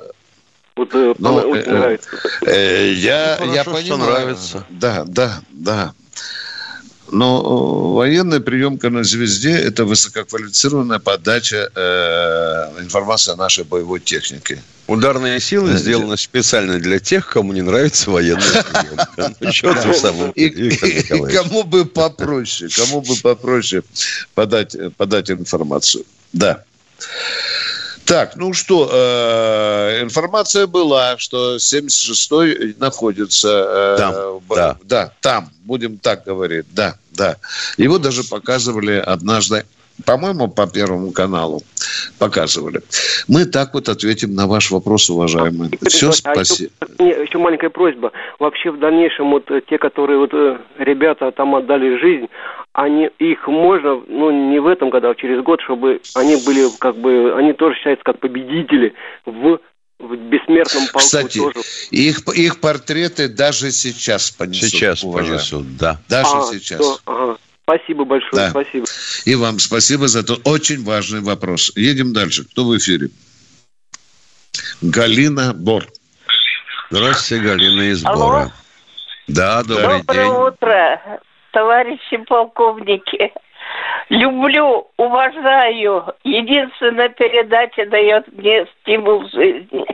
Вот, 0.75 0.96
э, 0.96 1.13
ну, 1.20 1.36
очень 1.36 1.63
э, 1.63 1.78
нравится. 1.78 2.10
Э, 2.46 2.92
я, 2.94 3.38
ну, 3.39 3.54
я 3.54 3.63
понимаю. 3.63 3.98
нравится. 3.98 4.66
Да, 4.70 5.04
да, 5.06 5.42
да. 5.51 5.94
Но 7.12 7.39
э, 7.39 7.96
военная 7.96 8.39
приемка 8.39 8.89
на 8.89 9.04
звезде– 9.04 9.51
это 9.51 9.86
высококвалифицированная 9.86 11.00
подача 11.00 11.70
э, 11.74 12.82
информации 12.82 13.32
о 13.32 13.36
нашей 13.36 13.63
боевой 13.63 14.00
технике. 14.00 14.62
Ударные 14.88 15.39
силы 15.39 15.78
сделаны 15.78 16.18
специально 16.18 16.80
для 16.80 17.00
тех, 17.00 17.28
кому 17.28 17.54
не 17.54 17.62
нравится 17.62 18.10
военная 18.10 18.63
приемка. 18.63 19.36
Ну, 19.39 20.32
и 20.36 21.36
кому 21.36 21.63
бы 21.63 21.86
попроще, 21.86 22.70
кому 22.75 23.01
бы 23.01 23.16
попроще 23.22 23.84
подать, 24.34 24.75
подать 24.98 25.30
информацию. 25.30 26.06
Да. 26.34 26.63
Так, 28.10 28.36
ну 28.36 28.54
что, 28.54 28.89
э, 28.92 30.01
информация 30.01 30.66
была, 30.66 31.20
что 31.20 31.58
76-й 31.58 32.75
находится... 32.80 33.48
Э, 33.48 33.96
там, 34.00 34.13
в, 34.48 34.56
да. 34.56 34.78
Да, 34.84 35.13
там, 35.22 35.51
будем 35.63 36.00
так 36.00 36.24
говорить, 36.24 36.66
да, 36.72 36.96
да. 37.12 37.38
Его 37.78 38.00
даже 38.00 38.24
показывали 38.24 38.94
однажды 38.94 39.63
по-моему, 40.06 40.48
по 40.48 40.68
Первому 40.68 41.12
каналу 41.12 41.62
показывали. 42.18 42.82
Мы 43.27 43.46
так 43.46 43.74
вот 43.74 43.89
ответим 43.89 44.36
на 44.36 44.48
ваш 44.48 44.72
вопрос, 44.72 45.10
уважаемый. 45.10 45.70
А, 45.82 45.89
Все, 45.89 46.12
спасибо. 46.12 46.72
А 46.79 47.03
еще, 47.03 47.24
еще 47.24 47.38
маленькая 47.38 47.70
просьба. 47.70 48.12
Вообще 48.39 48.72
в 48.72 48.79
дальнейшем 48.79 49.32
вот 49.32 49.50
те, 49.70 49.77
которые 49.77 50.20
вот 50.20 50.34
э, 50.34 50.58
ребята 50.77 51.32
там 51.32 51.56
отдали 51.56 51.98
жизнь, 52.00 52.27
они 52.74 53.10
их 53.20 53.48
можно, 53.48 54.01
ну 54.08 54.51
не 54.51 54.60
в 54.60 54.68
этом 54.68 54.89
году, 54.89 55.10
а 55.10 55.15
через 55.15 55.44
год, 55.44 55.60
чтобы 55.62 56.01
они 56.15 56.36
были 56.46 56.68
как 56.79 56.96
бы, 56.98 57.34
они 57.36 57.53
тоже 57.53 57.75
считаются 57.75 58.03
как 58.03 58.20
победители 58.20 58.94
в 59.25 59.60
в 60.00 60.15
бессмертном 60.15 60.84
полку 60.88 61.00
Кстати, 61.00 61.39
тоже. 61.39 61.60
Их, 61.91 62.25
их 62.34 62.62
портреты 62.62 63.27
даже 63.27 63.72
сейчас 63.72 64.32
понесут. 64.32 64.70
Сейчас 64.70 65.01
понесут, 65.01 65.77
да. 65.77 66.00
Даже 66.08 66.29
а, 66.36 66.41
сейчас. 66.44 66.79
То, 66.79 67.00
ага. 67.06 67.38
Спасибо 67.70 68.04
большое, 68.04 68.32
да. 68.34 68.50
спасибо. 68.50 68.86
И 69.26 69.36
вам 69.36 69.60
спасибо 69.60 70.08
за 70.08 70.26
тот 70.26 70.40
очень 70.48 70.84
важный 70.84 71.22
вопрос. 71.22 71.72
Едем 71.76 72.14
дальше. 72.14 72.44
Кто 72.46 72.66
в 72.66 72.76
эфире? 72.76 73.10
Галина 74.82 75.54
Бор. 75.54 75.86
Здравствуйте, 76.90 77.44
Галина 77.44 77.92
из 77.92 78.04
Алло. 78.04 78.18
Бора. 78.18 78.52
Да, 79.28 79.62
добрый 79.62 80.00
Доброе 80.00 80.26
день. 80.26 80.34
утро, 80.34 81.22
товарищи 81.52 82.18
полковники. 82.28 83.32
Люблю, 84.10 84.88
уважаю. 84.98 86.06
Единственная 86.24 87.10
передача 87.10 87.86
дает 87.86 88.26
мне 88.34 88.66
стимул 88.82 89.20
в 89.20 89.32
жизни. 89.32 89.86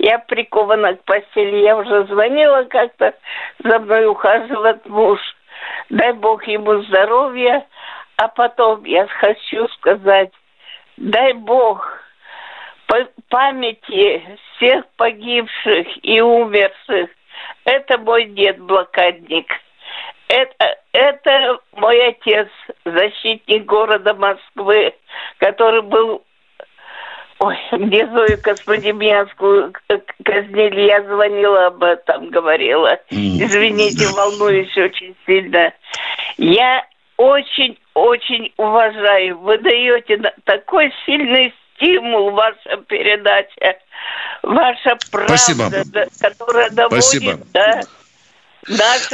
Я 0.00 0.18
прикована 0.18 0.96
к 0.96 1.04
постели. 1.04 1.58
Я 1.58 1.76
уже 1.76 2.06
звонила 2.08 2.64
как-то, 2.64 3.14
за 3.62 3.78
мной 3.78 4.06
ухаживает 4.06 4.84
муж. 4.86 5.20
Дай 5.90 6.12
Бог 6.12 6.46
ему 6.46 6.82
здоровья. 6.82 7.66
А 8.16 8.28
потом 8.28 8.84
я 8.84 9.06
хочу 9.06 9.66
сказать, 9.68 10.30
дай 10.96 11.32
Бог 11.32 12.00
па- 12.86 13.08
памяти 13.28 14.38
всех 14.56 14.84
погибших 14.96 16.04
и 16.04 16.20
умерших. 16.20 17.10
Это 17.64 17.98
мой 17.98 18.26
дед-блокадник. 18.26 19.46
Это, 20.28 20.78
это 20.92 21.58
мой 21.72 22.08
отец, 22.08 22.48
защитник 22.84 23.64
города 23.64 24.14
Москвы, 24.14 24.94
который 25.38 25.82
был... 25.82 26.22
Ой, 27.40 27.56
где 27.72 28.06
Зою 28.06 28.38
Космодемьянскую 28.42 29.72
к- 29.72 29.80
казнили, 30.24 30.82
я 30.82 31.02
звонила 31.02 31.68
об 31.68 31.82
этом, 31.82 32.28
говорила. 32.28 32.98
Извините, 33.10 34.06
волнуюсь 34.14 34.76
очень 34.76 35.16
сильно. 35.26 35.72
Я 36.36 36.84
очень-очень 37.16 38.52
уважаю. 38.58 39.38
Вы 39.38 39.56
даете 39.58 40.18
такой 40.44 40.92
сильный 41.06 41.54
стимул, 41.76 42.30
ваша 42.32 42.76
передача, 42.88 43.78
ваша 44.42 44.98
правда, 45.10 45.36
Спасибо. 45.36 45.70
которая 46.20 46.68
доводит 46.70 47.04
Спасибо. 47.04 47.38
до 47.54 47.80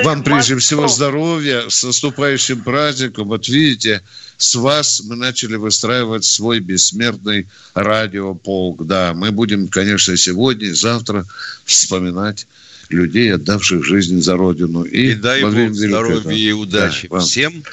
Вам 0.04 0.22
прежде 0.22 0.56
всего 0.58 0.86
здоровья, 0.88 1.68
с 1.68 1.82
наступающим 1.82 2.60
праздником. 2.60 3.28
Вот 3.28 3.48
видите, 3.48 4.02
с 4.36 4.54
вас 4.54 5.02
мы 5.04 5.16
начали 5.16 5.56
выстраивать 5.56 6.25
свой 6.25 6.60
бессмертный 6.60 7.46
радиополк. 7.75 8.84
Да, 8.86 9.14
мы 9.14 9.30
будем, 9.30 9.68
конечно, 9.68 10.16
сегодня 10.16 10.68
и 10.68 10.72
завтра 10.72 11.25
вспоминать 11.64 12.46
людей, 12.90 13.34
отдавших 13.34 13.84
жизнь 13.84 14.20
за 14.22 14.36
Родину. 14.36 14.84
И, 14.84 15.12
И 15.12 15.14
дай 15.14 15.42
Бог 15.42 15.75
здоровья 15.75 16.36
и 16.36 16.52
удачи 16.52 17.08
Да, 17.08 17.16
вам. 17.16 17.25
всем, 17.25 17.64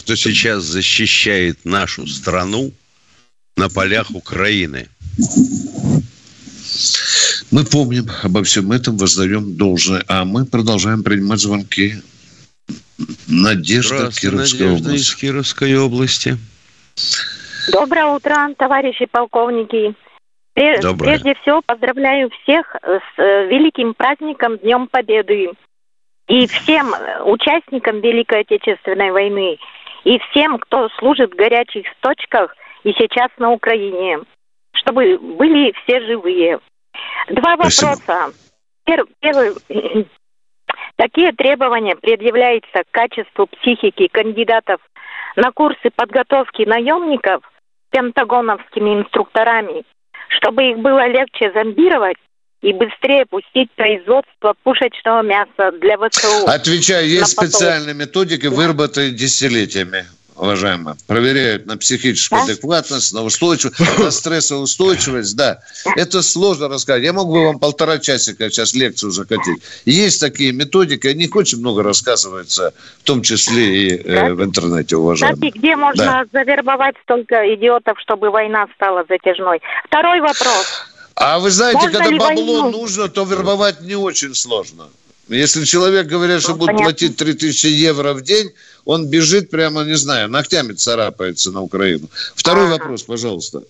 кто 0.00 0.16
сейчас 0.16 0.64
защищает 0.64 1.64
нашу 1.64 2.06
страну 2.06 2.72
на 3.56 3.68
полях 3.68 4.10
Украины. 4.10 4.88
Мы 7.50 7.64
помним 7.64 8.04
обо 8.22 8.44
всем 8.44 8.70
этом, 8.70 8.96
воздаем 8.96 9.56
должное. 9.56 10.04
А 10.08 10.24
мы 10.24 10.46
продолжаем 10.46 11.02
принимать 11.02 11.40
звонки. 11.40 11.94
Надежда, 13.28 14.10
Кировская 14.12 14.68
Надежда 14.68 14.88
область. 14.88 15.08
из 15.08 15.14
Кировской 15.16 15.76
области. 15.76 16.36
Доброе 17.72 18.06
утро, 18.06 18.54
товарищи 18.56 19.06
полковники. 19.06 19.94
Доброе. 20.82 21.10
Прежде 21.10 21.34
всего 21.42 21.62
поздравляю 21.64 22.30
всех 22.42 22.76
с 22.82 23.18
э, 23.18 23.46
великим 23.46 23.94
праздником 23.94 24.58
Днем 24.58 24.88
Победы. 24.88 25.50
И 26.28 26.46
всем 26.46 26.94
участникам 27.24 28.00
Великой 28.00 28.42
Отечественной 28.42 29.10
войны. 29.10 29.58
И 30.04 30.18
всем, 30.30 30.58
кто 30.58 30.88
служит 30.98 31.32
в 31.32 31.36
горячих 31.36 31.86
точках 32.00 32.54
и 32.84 32.92
сейчас 32.92 33.30
на 33.38 33.50
Украине. 33.50 34.20
Чтобы 34.72 35.18
были 35.18 35.72
все 35.82 36.00
живые. 36.06 36.60
Два 37.28 37.56
Спасибо. 37.56 37.88
вопроса. 37.90 38.32
Пер- 38.84 39.06
Первый. 39.20 39.54
Какие 40.96 41.32
требования 41.32 41.96
предъявляются 41.96 42.84
к 42.84 42.90
качеству 42.90 43.46
психики 43.46 44.08
кандидатов 44.08 44.80
на 45.36 45.50
курсы 45.52 45.90
подготовки 45.94 46.62
наемников 46.62 47.42
пентагоновскими 47.90 49.00
инструкторами, 49.00 49.84
чтобы 50.28 50.70
их 50.70 50.78
было 50.78 51.06
легче 51.08 51.52
зомбировать 51.52 52.18
и 52.62 52.72
быстрее 52.72 53.24
пустить 53.26 53.70
производство 53.72 54.54
пушечного 54.62 55.22
мяса 55.22 55.72
для 55.80 55.96
ВСУ. 55.96 56.46
Отвечаю, 56.46 57.08
есть 57.08 57.28
специальные 57.28 57.94
методики, 57.94 58.46
выработанные 58.46 59.12
десятилетиями, 59.12 60.04
уважаемые. 60.40 60.96
Проверяют 61.06 61.66
на 61.66 61.76
психическую 61.76 62.40
Да? 62.40 62.52
адекватность, 62.52 63.12
на 63.12 63.22
устойчивость, 63.22 63.78
на 63.98 64.10
стрессоустойчивость. 64.10 65.36
Да, 65.36 65.60
это 65.96 66.22
сложно 66.22 66.68
рассказать. 66.68 67.02
Я 67.02 67.12
мог 67.12 67.28
бы 67.28 67.44
вам 67.46 67.58
полтора 67.58 67.98
часика 67.98 68.50
сейчас 68.50 68.74
лекцию 68.74 69.10
закатить. 69.10 69.62
Есть 69.84 70.20
такие 70.20 70.52
методики, 70.52 71.06
о 71.06 71.14
них 71.14 71.34
очень 71.36 71.58
много 71.58 71.82
рассказывается, 71.82 72.72
в 73.00 73.04
том 73.04 73.22
числе 73.22 73.82
и 73.88 73.96
э, 73.96 74.14
Да? 74.14 74.34
в 74.34 74.42
интернете, 74.42 74.84
Кстати, 74.84 74.94
уважаемые. 74.94 75.50
где 75.52 75.76
можно 75.76 76.24
завербовать 76.32 76.96
столько 77.02 77.54
идиотов, 77.54 77.98
чтобы 78.00 78.30
война 78.30 78.66
стала 78.74 79.04
затяжной? 79.08 79.60
Второй 79.86 80.20
вопрос. 80.20 80.66
А 81.16 81.38
вы 81.38 81.50
знаете, 81.50 81.78
Можно 81.80 81.98
когда 81.98 82.18
бабло 82.18 82.62
войну? 82.62 82.70
нужно, 82.70 83.08
то 83.08 83.24
вербовать 83.24 83.82
не 83.82 83.94
очень 83.94 84.34
сложно. 84.34 84.88
Если 85.30 85.64
человек 85.64 86.06
говорят, 86.06 86.42
что 86.42 86.52
Ну, 86.52 86.58
будет 86.58 86.76
платить 86.76 87.16
3000 87.16 87.66
евро 87.66 88.14
в 88.14 88.22
день, 88.22 88.50
он 88.84 89.08
бежит 89.08 89.48
прямо, 89.50 89.84
не 89.84 89.94
знаю, 89.94 90.28
ногтями 90.28 90.72
царапается 90.72 91.52
на 91.52 91.62
Украину. 91.62 92.08
Второй 92.34 92.64
Ага. 92.66 92.72
вопрос, 92.78 93.04
пожалуйста. 93.04 93.62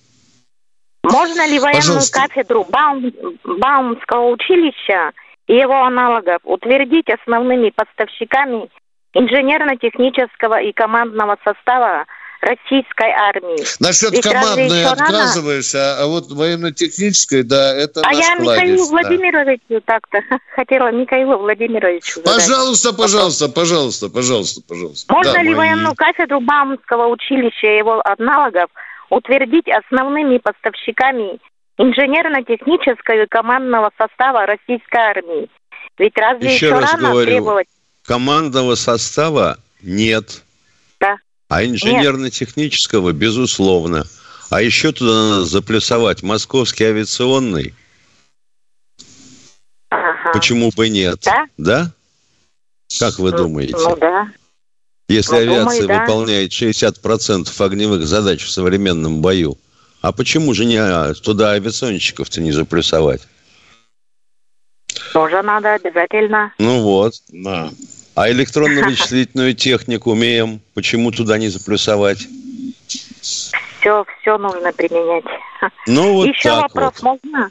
Можно 1.03 1.47
ли 1.47 1.59
военную 1.59 1.83
Пожалуйста. 1.83 2.21
кафедру 2.29 2.65
Баум, 2.69 3.13
Баумского 3.45 4.31
училища 4.31 5.13
и 5.49 5.55
его 5.55 5.85
аналогов 5.85 6.39
утвердить 6.45 7.09
основными 7.09 7.71
поставщиками 7.71 8.69
инженерно-технического 9.15 10.61
и 10.63 10.73
командного 10.73 11.37
состава 11.45 12.07
российской 12.41 13.11
армии? 13.11 13.63
Насчет 13.81 14.13
Ведь 14.13 14.23
командной 14.25 14.65
еще 14.81 14.85
рано? 14.85 14.93
отказываешься, 15.05 16.03
а 16.03 16.07
вот 16.07 16.31
военно-технической, 16.31 17.43
да, 17.43 17.75
это 17.75 18.01
А 18.05 18.13
я 18.15 18.37
кладезь, 18.37 18.63
Михаилу 18.63 18.85
да. 18.85 18.91
Владимировичу 18.91 19.81
так-то 19.85 20.21
хотела 20.55 20.91
Михаилу 20.93 21.39
Владимировичу 21.39 22.21
задать. 22.21 22.35
Пожалуйста, 22.47 22.93
пожалуйста, 22.93 23.49
пожалуйста, 23.49 24.09
пожалуйста, 24.09 24.61
пожалуйста. 24.67 25.13
Можно 25.13 25.33
Да, 25.33 25.43
ли 25.43 25.49
мои- 25.55 25.57
военную 25.71 25.95
кафедру 25.95 26.41
Баумского 26.41 27.07
училища 27.09 27.67
и 27.67 27.79
его 27.79 28.03
аналогов 28.05 28.71
утвердить 29.11 29.67
основными 29.69 30.39
поставщиками 30.39 31.39
инженерно-технического 31.79 33.23
и 33.23 33.27
командного 33.27 33.91
состава 33.99 34.47
российской 34.47 34.97
армии? 35.01 35.49
Ведь 35.99 36.17
разве 36.17 36.55
Еще 36.55 36.67
еще, 36.67 36.79
раз 36.79 36.93
рано 36.95 37.11
говорю, 37.11 37.27
требовать? 37.31 37.67
Командного 38.05 38.75
состава 38.75 39.59
нет. 39.83 40.43
Да. 41.51 41.57
А 41.57 41.65
инженерно-технического, 41.65 43.13
безусловно. 43.13 44.07
А 44.51 44.63
еще 44.63 44.93
туда 44.93 45.13
надо 45.13 45.45
заплюсовать 45.45 46.23
московский 46.23 46.85
авиационный. 46.85 47.75
Ага. 49.91 50.33
Почему 50.33 50.71
бы 50.75 50.89
нет? 50.89 51.21
Да? 51.25 51.47
Да? 51.59 51.93
Как 52.99 53.19
вы 53.19 53.33
думаете? 53.33 53.77
Ну 53.77 53.97
да. 53.97 54.29
Если 55.09 55.33
ну, 55.33 55.39
авиация 55.39 55.83
думаю, 55.83 55.89
да. 55.89 56.01
выполняет 56.03 56.53
60% 56.53 57.65
огневых 57.65 58.07
задач 58.07 58.45
в 58.45 58.51
современном 58.51 59.21
бою, 59.21 59.59
а 60.03 60.13
почему 60.13 60.55
же 60.55 60.65
не 60.65 60.77
а, 60.77 61.15
туда 61.15 61.51
авиационщиков-то 61.51 62.41
не 62.41 62.53
заплюсовать? 62.53 63.27
Тоже 65.13 65.43
надо 65.43 65.75
обязательно. 65.75 66.53
Ну 66.59 66.83
вот. 66.83 67.15
Да. 67.29 67.71
А 68.21 68.31
электронно-вычислительную 68.31 69.55
технику 69.55 70.11
умеем, 70.11 70.61
почему 70.75 71.11
туда 71.11 71.39
не 71.39 71.49
заплюсовать? 71.49 72.29
Все, 73.23 74.05
все 74.21 74.37
нужно 74.37 74.71
применять. 74.75 75.25
Ну 75.87 76.13
вот 76.13 76.29
еще 76.29 76.51
так 76.51 76.63
вопрос 76.65 77.01
вот. 77.01 77.19
можно? 77.25 77.51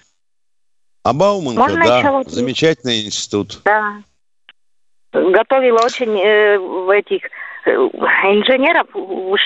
А 1.02 1.14
Бауманка, 1.14 1.60
Можно 1.60 1.80
еще 1.80 1.88
да, 2.04 2.12
вот- 2.12 2.30
замечательный 2.30 3.04
институт. 3.04 3.62
Да. 3.66 4.04
Готовила 5.12 5.80
очень 5.80 6.16
э, 6.16 7.00
этих 7.00 7.24
э, 7.66 7.72
инженеров 7.72 8.90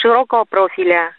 широкого 0.01 0.43
профиля. 0.43 1.15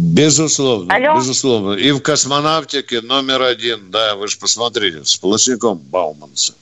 Безусловно, 0.00 0.92
Алло? 0.92 1.14
безусловно. 1.14 1.74
И 1.74 1.92
в 1.92 2.00
космонавтике 2.00 3.02
номер 3.02 3.42
один, 3.42 3.92
да, 3.92 4.16
вы 4.16 4.26
же 4.26 4.36
посмотрите, 4.36 5.04
с 5.04 5.14
полосником 5.16 5.78
Бауманса. 5.78 6.54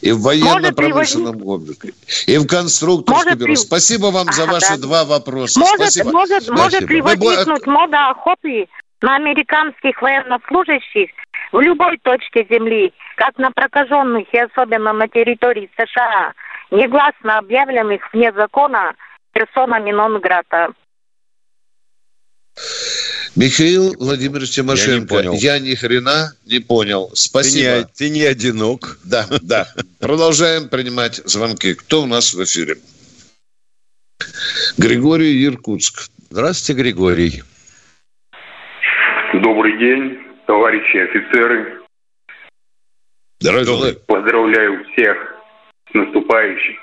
И 0.00 0.12
в 0.12 0.20
военно-промышленном 0.22 1.40
комплексе, 1.40 1.92
и 2.26 2.38
в 2.38 2.46
конструкторском 2.46 3.24
Может 3.30 3.38
бюро. 3.38 3.56
Спасибо 3.56 4.06
вам 4.06 4.32
за 4.32 4.44
Ага, 4.44 4.52
ваши 4.52 4.76
да. 4.76 4.82
два 4.82 5.04
вопроса. 5.04 5.60
Может, 5.60 5.76
Спасибо. 5.76 6.10
может, 6.12 6.48
может 6.48 6.80
ли 6.90 7.00
Вы 7.00 7.16
бо- 7.16 7.24
возникнуть 7.26 7.66
мода 7.66 8.10
охоты 8.10 8.68
на 9.02 9.16
американских 9.16 10.00
военнослужащих 10.02 11.10
в 11.52 11.60
любой 11.60 11.98
точке 12.02 12.46
Земли, 12.50 12.92
как 13.16 13.36
на 13.38 13.50
прокаженных 13.50 14.26
и 14.32 14.38
особенно 14.38 14.92
на 14.92 15.08
территории 15.08 15.70
США, 15.76 16.32
негласно 16.70 17.38
объявленных 17.38 18.12
вне 18.12 18.32
закона 18.32 18.94
персонами 19.32 19.92
нон-грата? 19.92 20.70
Михаил 23.36 23.94
Владимирович 23.98 24.52
Тимошенко, 24.52 25.14
понял. 25.16 25.34
я 25.34 25.58
ни 25.58 25.74
хрена 25.74 26.32
не 26.46 26.58
понял. 26.58 27.10
Ты 27.10 27.16
Спасибо. 27.16 27.80
не, 27.80 27.84
ты 27.94 28.08
не 28.08 28.22
одинок. 28.22 28.98
Да, 29.04 29.26
да. 29.42 29.68
Продолжаем 30.00 30.70
принимать 30.70 31.16
звонки. 31.16 31.74
Кто 31.74 32.02
у 32.02 32.06
нас 32.06 32.32
в 32.32 32.42
эфире? 32.42 32.76
Григорий 34.78 35.44
Иркутск. 35.44 36.08
Здравствуйте, 36.30 36.82
Григорий. 36.82 37.42
Добрый 39.34 39.78
день, 39.78 40.18
товарищи 40.46 40.96
офицеры. 40.96 41.82
Здравствуйте. 43.40 44.00
Поздравляю 44.06 44.82
всех 44.92 45.16
с 45.90 45.94
наступающим 45.94 46.76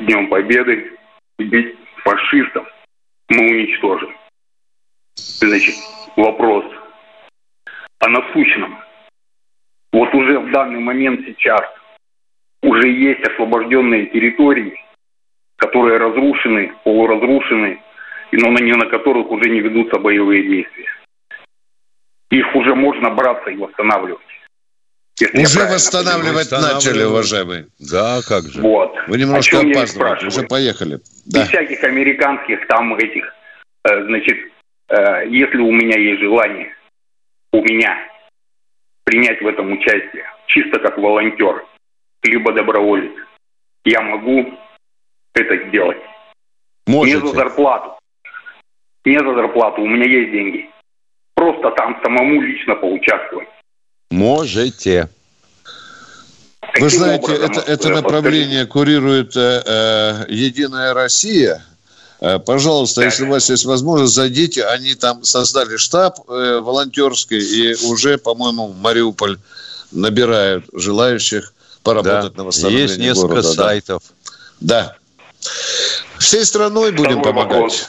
Днем 0.00 0.28
Победы. 0.28 0.92
Ведь 1.38 1.74
фашистов 2.04 2.66
мы 3.28 3.46
уничтожим. 3.46 4.17
Значит, 5.40 5.74
вопрос 6.16 6.64
о 8.00 8.08
насущном. 8.08 8.78
Вот 9.92 10.14
уже 10.14 10.38
в 10.38 10.50
данный 10.52 10.80
момент 10.80 11.20
сейчас 11.26 11.62
уже 12.62 12.88
есть 12.88 13.22
освобожденные 13.28 14.06
территории, 14.06 14.78
которые 15.56 15.98
разрушены, 15.98 16.72
полуразрушены, 16.84 17.80
и 18.30 18.36
но 18.36 18.50
на, 18.50 18.60
на 18.60 18.86
которых 18.86 19.30
уже 19.30 19.48
не 19.48 19.60
ведутся 19.60 19.98
боевые 19.98 20.42
действия. 20.42 20.86
Их 22.30 22.54
уже 22.54 22.74
можно 22.74 23.10
браться 23.10 23.50
и 23.50 23.56
восстанавливать. 23.56 24.20
Если 25.20 25.38
Уже 25.40 25.60
восстанавливать 25.72 26.50
начали, 26.52 27.02
уважаемый. 27.04 27.66
Да, 27.80 28.20
как 28.28 28.44
же. 28.44 28.60
Вот. 28.60 28.94
Вы 29.08 29.18
немножко 29.18 29.56
и 29.56 29.58
опаздываете. 29.72 29.92
спрашиваю. 29.92 30.28
Уже 30.28 30.42
поехали. 30.46 30.94
Без 31.26 31.32
Да. 31.32 31.44
всяких 31.46 31.82
американских 31.82 32.66
там 32.68 32.94
этих, 32.94 33.24
э, 33.84 34.04
значит, 34.04 34.36
если 34.90 35.58
у 35.58 35.70
меня 35.70 35.98
есть 35.98 36.20
желание, 36.20 36.74
у 37.52 37.62
меня 37.62 37.98
принять 39.04 39.40
в 39.40 39.46
этом 39.46 39.72
участие, 39.72 40.24
чисто 40.46 40.80
как 40.80 40.98
волонтер, 40.98 41.64
либо 42.22 42.52
доброволец, 42.52 43.12
я 43.84 44.00
могу 44.02 44.58
это 45.34 45.68
сделать. 45.68 45.98
Не 46.86 46.94
Можете. 46.94 47.20
за 47.20 47.34
зарплату. 47.34 47.98
Не 49.04 49.18
за 49.18 49.34
зарплату, 49.34 49.82
у 49.82 49.86
меня 49.86 50.04
есть 50.04 50.32
деньги. 50.32 50.70
Просто 51.34 51.70
там 51.72 52.00
самому 52.02 52.40
лично 52.40 52.74
поучаствовать. 52.74 53.48
Можете. 54.10 55.08
Вы 56.60 56.72
Каким 56.72 56.88
знаете, 56.90 57.32
образом, 57.32 57.50
это, 57.50 57.72
это 57.72 57.88
э, 57.88 57.94
направление 57.94 58.66
курирует 58.66 59.36
э, 59.36 59.62
э, 59.64 60.24
Единая 60.28 60.94
Россия. 60.94 61.62
Э, 62.20 62.38
Пожалуйста, 62.38 63.02
если 63.02 63.24
у 63.24 63.28
вас 63.28 63.48
есть 63.50 63.64
возможность, 63.64 64.14
зайдите. 64.14 64.64
Они 64.64 64.94
там 64.94 65.24
создали 65.24 65.76
штаб 65.76 66.18
э, 66.28 66.60
волонтерский, 66.60 67.38
и 67.38 67.74
уже, 67.86 68.18
по-моему, 68.18 68.68
в 68.68 68.76
Мариуполь 68.76 69.38
набирают 69.92 70.64
желающих 70.72 71.52
поработать 71.82 72.32
Да. 72.34 72.38
на 72.38 72.44
восстановлении 72.44 72.88
Есть 72.88 72.98
несколько 72.98 73.28
города. 73.28 73.48
да. 73.54 73.64
сайтов. 73.64 74.02
Да. 74.60 74.96
Всей 76.18 76.44
страной 76.44 76.90
будем 76.92 77.20
Второй 77.20 77.24
помогать. 77.24 77.52
вопрос. 77.54 77.88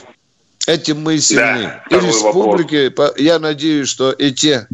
Этим 0.67 1.01
мы 1.01 1.15
и 1.15 1.19
сильны. 1.19 1.81
Да, 1.89 1.97
и 1.97 1.99
республики, 1.99 2.89
по- 2.89 3.13
я 3.17 3.39
надеюсь, 3.39 3.89
что 3.89 4.11
и 4.11 4.31
те 4.31 4.67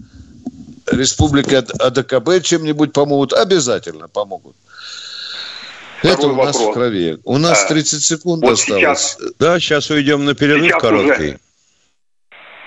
республики 0.87 1.55
АДКБ 1.55 2.43
чем-нибудь 2.43 2.91
помогут, 2.91 3.31
обязательно 3.33 4.07
помогут. 4.09 4.55
Это 6.13 6.27
у 6.27 6.35
нас 6.35 6.55
вопрос. 6.55 6.69
в 6.69 6.73
крови. 6.73 7.17
У 7.23 7.37
нас 7.37 7.63
А, 7.65 7.67
30 7.67 8.03
секунд 8.03 8.43
вот 8.43 8.53
осталось. 8.53 8.81
сейчас- 8.81 9.17
Да, 9.39 9.59
сейчас 9.59 9.89
уйдем 9.89 10.25
на 10.25 10.33
перерыв 10.35 10.63
Сейчас 10.65 10.81
короткий. 10.81 11.37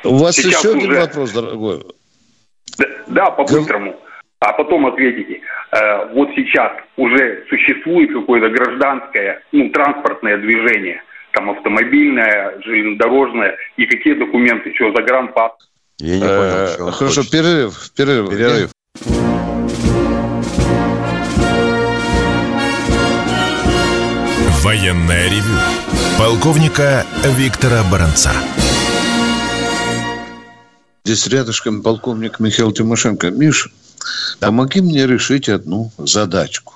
У 0.04 0.16
вас 0.16 0.36
сейчас 0.36 0.64
еще 0.64 0.76
один 0.76 0.90
уже- 0.90 1.00
вопрос, 1.00 1.30
дорогой. 1.32 1.84
Да, 2.78 2.86
да, 3.08 3.30
по-быстрому. 3.30 3.96
А 4.40 4.52
потом 4.52 4.86
ответите. 4.86 5.40
Э, 5.72 6.12
вот 6.14 6.28
сейчас 6.36 6.72
уже 6.96 7.44
существует 7.50 8.12
какое-то 8.12 8.48
гражданское, 8.50 9.42
ну, 9.52 9.68
транспортное 9.70 10.38
движение, 10.38 11.02
там 11.32 11.50
автомобильное, 11.50 12.58
железнодорожное, 12.64 13.56
и 13.76 13.84
какие 13.86 14.14
документы, 14.14 14.72
что, 14.74 14.92
загранпаспорт? 14.92 15.68
Я 15.98 16.16
не 16.16 16.22
Э, 16.24 16.26
понял, 16.28 16.68
что 16.74 16.84
он 16.84 16.92
Хорошо, 16.92 17.20
хочет. 17.22 17.32
перерыв. 17.32 17.90
Перерыв. 17.96 18.30
Перерыв. 18.30 18.70
Военное 24.68 25.30
ревю 25.30 25.58
полковника 26.18 27.06
Виктора 27.24 27.82
Баранца. 27.84 28.34
Здесь 31.06 31.26
рядышком 31.26 31.80
полковник 31.80 32.38
Михаил 32.38 32.70
Тимошенко. 32.72 33.30
Миша, 33.30 33.70
помоги 34.40 34.82
мне 34.82 35.06
решить 35.06 35.48
одну 35.48 35.90
задачку. 35.96 36.74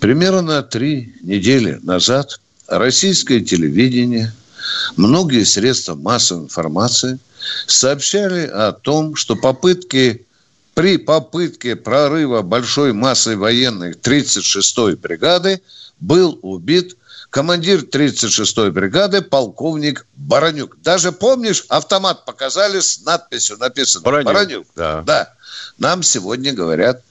Примерно 0.00 0.62
три 0.62 1.14
недели 1.22 1.80
назад 1.82 2.38
российское 2.66 3.40
телевидение, 3.40 4.30
многие 4.98 5.44
средства 5.44 5.94
массовой 5.94 6.44
информации 6.44 7.20
сообщали 7.68 8.44
о 8.44 8.72
том, 8.72 9.16
что 9.16 9.34
попытки 9.34 10.26
при 10.74 10.96
попытке 10.98 11.76
прорыва 11.76 12.42
большой 12.42 12.92
массы 12.92 13.36
военных 13.36 13.96
36-й 13.96 14.96
бригады 14.96 15.60
был 16.00 16.38
убит 16.42 16.96
командир 17.30 17.80
36-й 17.80 18.70
бригады 18.70 19.22
полковник 19.22 20.06
Баранюк. 20.16 20.78
Даже 20.82 21.12
помнишь, 21.12 21.64
автомат 21.68 22.24
показали 22.24 22.80
с 22.80 23.00
надписью 23.02 23.56
написано 23.58 24.02
Баранюк, 24.02 24.26
Баранюк. 24.26 24.66
да. 24.74 25.02
Да. 25.02 25.34
Нам 25.78 26.02
сегодня 26.02 26.52
говорят, 26.52 27.02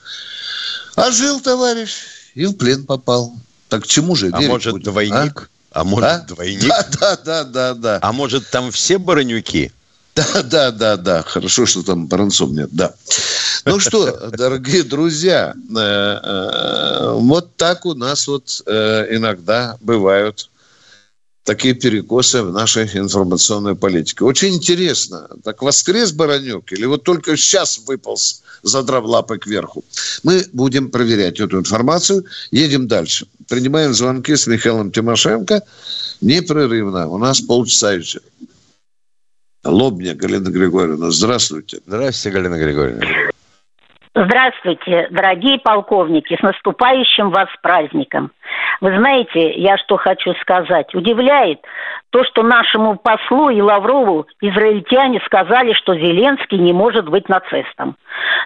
а 0.96 1.12
жил 1.12 1.40
товарищ 1.40 1.92
и 2.36 2.46
в 2.46 2.54
плен 2.54 2.86
попал. 2.86 3.34
Так 3.68 3.84
к 3.84 3.88
чему 3.88 4.16
же 4.16 4.30
А 4.32 4.42
может, 4.42 4.74
будем, 4.74 4.84
двойник? 4.92 5.50
А, 5.72 5.84
может, 5.84 6.10
а? 6.10 6.20
двойник? 6.20 6.68
Да, 6.68 6.88
да, 7.00 7.18
да, 7.18 7.44
да, 7.44 7.74
да. 7.74 8.00
А 8.02 8.12
может, 8.12 8.50
там 8.50 8.72
все 8.72 8.98
баранюки? 8.98 9.72
Да, 10.16 10.44
да, 10.44 10.72
да, 10.72 10.98
да. 10.98 11.24
Хорошо, 11.24 11.66
что 11.66 11.84
там 11.84 12.08
Баранцов 12.08 12.52
нет, 12.52 12.70
да. 12.72 12.94
Ну 13.66 13.80
что, 13.80 14.30
дорогие 14.32 14.84
друзья, 14.84 15.54
э, 15.56 15.80
э, 15.80 17.12
вот 17.14 17.56
так 17.56 17.86
у 17.86 17.94
нас 17.94 18.28
вот 18.28 18.62
э, 18.66 19.16
иногда 19.16 19.78
бывают 19.82 20.50
такие 21.44 21.74
перекосы 21.74 22.44
в 22.44 22.52
нашей 22.52 22.84
информационной 22.84 23.76
политике. 23.76 24.24
Очень 24.24 24.56
интересно, 24.56 25.28
так 25.44 25.62
воскрес 25.62 26.12
Баранюк 26.12 26.72
или 26.72 26.86
вот 26.86 27.04
только 27.04 27.36
сейчас 27.38 27.80
выполз, 27.80 28.44
задрав 28.64 29.06
лапы 29.06 29.38
кверху? 29.38 29.84
Мы 30.24 30.46
будем 30.54 30.92
проверять 30.92 31.40
эту 31.40 31.60
информацию. 31.60 32.26
Едем 32.52 32.88
дальше. 32.88 33.26
Принимаем 33.48 33.94
звонки 33.94 34.36
с 34.36 34.48
Михаилом 34.48 34.92
Тимошенко 34.92 35.64
непрерывно. 36.22 37.08
У 37.08 37.18
нас 37.18 37.42
полчаса 37.42 37.94
еще. 37.94 38.20
Лобня 39.66 40.16
Галина 40.16 40.50
Григорьевна, 40.50 41.12
здравствуйте. 41.12 41.80
Здравствуйте, 41.86 42.38
Галина 42.38 42.58
Григорьевна. 42.58 43.06
Здравствуйте, 44.16 45.08
дорогие 45.12 45.60
полковники, 45.60 46.36
с 46.36 46.42
наступающим 46.42 47.30
вас 47.30 47.48
праздником. 47.62 48.32
Вы 48.82 48.98
знаете, 48.98 49.54
я 49.54 49.78
что 49.78 49.98
хочу 49.98 50.34
сказать. 50.42 50.94
Удивляет 50.96 51.60
то, 52.10 52.24
что 52.24 52.42
нашему 52.44 52.96
послу 52.96 53.50
и 53.50 53.62
Лаврову 53.62 54.26
израильтяне 54.42 55.22
сказали, 55.26 55.74
что 55.74 55.94
Зеленский 55.96 56.58
не 56.58 56.74
может 56.74 57.08
быть 57.08 57.30
нацистом, 57.30 57.98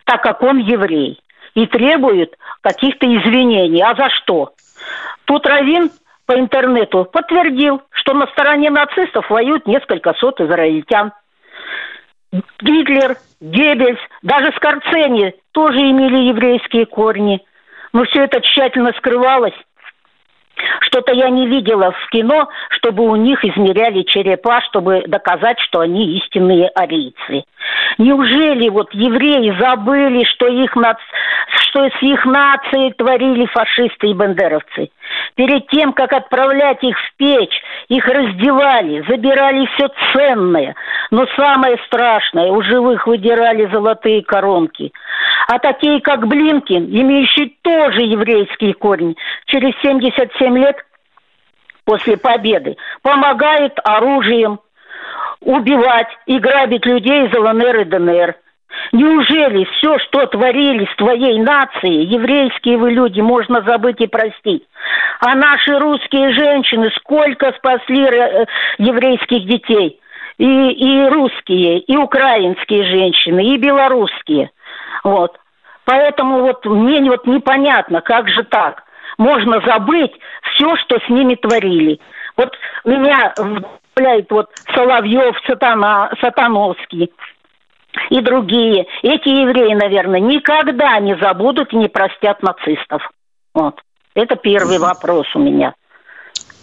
так 0.06 0.22
как 0.22 0.42
он 0.42 0.58
еврей, 0.58 1.20
и 1.56 1.66
требуют 1.68 2.36
каких-то 2.62 3.06
извинений. 3.06 3.82
А 3.82 3.96
за 3.96 4.10
что? 4.10 4.54
Тут 5.26 5.46
Равин 5.46 5.90
по 6.26 6.40
интернету 6.40 7.06
подтвердил, 7.06 7.82
что 7.92 8.14
на 8.14 8.28
стороне 8.28 8.70
нацистов 8.70 9.30
воюют 9.30 9.68
несколько 9.68 10.14
сот 10.14 10.40
израильтян. 10.40 11.12
Гитлер, 12.62 13.18
Геббельс, 13.42 14.00
даже 14.22 14.52
Скорцени 14.56 15.36
тоже 15.52 15.78
имели 15.80 16.30
еврейские 16.30 16.86
корни. 16.86 17.42
Но 17.92 18.06
все 18.06 18.24
это 18.24 18.42
тщательно 18.42 18.92
скрывалось. 18.94 19.54
Что-то 20.82 21.14
я 21.14 21.30
не 21.30 21.48
видела 21.48 21.92
в 21.92 22.10
кино, 22.10 22.48
чтобы 22.70 23.04
у 23.04 23.16
них 23.16 23.44
измеряли 23.44 24.04
черепа, 24.04 24.62
чтобы 24.62 25.04
доказать, 25.08 25.60
что 25.60 25.80
они 25.80 26.18
истинные 26.18 26.70
арийцы. 26.70 27.44
Неужели 27.98 28.70
вот 28.70 28.94
евреи 28.94 29.56
забыли, 29.60 30.24
что, 30.26 30.48
их 30.48 30.76
нац... 30.76 30.98
что 31.68 31.88
с 31.88 32.02
их 32.02 32.26
нацией 32.26 32.94
творили 32.94 33.46
фашисты 33.48 34.08
и 34.08 34.14
бандеровцы? 34.14 34.90
Перед 35.36 35.68
тем, 35.68 35.94
как 35.94 36.14
отправлять 36.14 36.84
их 36.84 36.98
в 36.98 37.18
печь, 37.18 37.62
их 37.88 38.06
раздевали, 38.08 39.04
забирали 39.08 39.68
все 39.76 39.90
ценное. 40.14 40.76
Но 41.12 41.26
самое 41.36 41.78
страшное, 41.86 42.52
у 42.52 42.62
живых 42.62 43.08
выдирали 43.08 43.68
золотые 43.72 44.24
коронки. 44.24 44.92
А 45.48 45.60
такие, 45.60 46.02
как 46.02 46.28
Блинкин, 46.28 46.86
имеющие 46.86 47.52
тоже 47.62 48.02
еврейские 48.02 48.74
корни, 48.74 49.16
через 49.46 49.74
77 49.82 50.58
лет 50.58 50.78
после 51.86 52.18
победы 52.18 52.78
помогают 53.02 53.78
оружием, 53.84 54.60
убивать 55.42 56.08
и 56.26 56.40
грабить 56.40 56.86
людей 56.86 57.28
из 57.28 57.34
ЛНР 57.34 57.82
и 57.82 57.84
ДНР. 57.86 58.36
Неужели 58.92 59.66
все, 59.66 60.00
что 60.00 60.26
творили 60.28 60.88
с 60.92 60.96
твоей 60.96 61.40
нацией, 61.40 62.06
еврейские 62.06 62.78
вы 62.78 62.92
люди, 62.92 63.22
можно 63.22 63.62
забыть 63.62 64.02
и 64.02 64.08
простить? 64.08 64.64
А 65.20 65.36
наши 65.36 65.78
русские 65.78 66.32
женщины 66.34 66.90
сколько 66.98 67.52
спасли 67.54 68.04
э, 68.04 68.46
еврейских 68.80 69.46
детей? 69.46 70.00
И, 70.40 70.46
и 70.46 71.10
русские, 71.10 71.80
и 71.80 71.96
украинские 71.96 72.86
женщины, 72.86 73.54
и 73.54 73.58
белорусские. 73.58 74.50
Вот. 75.04 75.38
Поэтому 75.86 76.42
вот 76.42 76.66
мне 76.66 77.10
вот 77.10 77.28
непонятно, 77.28 78.02
как 78.02 78.30
же 78.30 78.44
так? 78.44 78.84
Можно 79.18 79.62
забыть 79.66 80.14
все, 80.54 80.76
что 80.78 81.00
с 81.00 81.10
ними 81.10 81.36
творили. 81.36 82.00
Вот 82.38 82.56
меня 82.86 83.34
вдохновляет 83.38 84.32
вот 84.32 84.50
Соловьев, 84.74 85.36
Сатана, 85.46 86.12
Сатановский 86.20 87.12
и 88.10 88.22
другие. 88.22 88.88
Эти 89.04 89.30
евреи, 89.30 89.74
наверное, 89.76 90.20
никогда 90.20 91.00
не 91.00 91.16
забудут 91.18 91.74
и 91.74 91.78
не 91.78 91.90
простят 91.90 92.42
нацистов. 92.42 93.08
Вот. 93.54 93.80
Это 94.16 94.36
первый 94.36 94.80
вопрос 94.80 95.28
у 95.36 95.40
меня. 95.40 95.74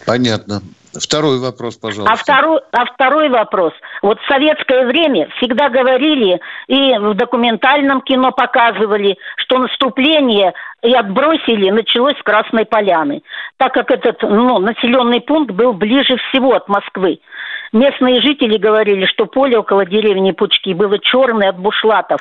Понятно. 0.06 0.60
Второй 0.92 1.38
вопрос, 1.38 1.76
пожалуйста. 1.76 2.12
А 2.12 2.16
второй, 2.16 2.60
а 2.72 2.84
второй 2.84 3.28
вопрос. 3.28 3.72
Вот 4.02 4.18
в 4.20 4.26
советское 4.26 4.86
время 4.86 5.28
всегда 5.36 5.68
говорили, 5.68 6.40
и 6.66 6.98
в 6.98 7.14
документальном 7.14 8.00
кино 8.00 8.32
показывали, 8.32 9.16
что 9.36 9.58
наступление 9.58 10.52
и 10.82 10.92
отбросили 10.92 11.70
началось 11.70 12.18
с 12.18 12.22
Красной 12.22 12.64
Поляны, 12.66 13.22
так 13.56 13.72
как 13.72 13.90
этот 13.90 14.22
ну, 14.22 14.58
населенный 14.58 15.20
пункт 15.20 15.52
был 15.52 15.74
ближе 15.74 16.16
всего 16.16 16.54
от 16.54 16.68
Москвы. 16.68 17.20
Местные 17.72 18.20
жители 18.20 18.56
говорили, 18.56 19.06
что 19.06 19.26
поле 19.26 19.58
около 19.58 19.86
деревни 19.86 20.32
Пучки 20.32 20.74
было 20.74 20.98
черное 20.98 21.50
от 21.50 21.58
бушлатов, 21.58 22.20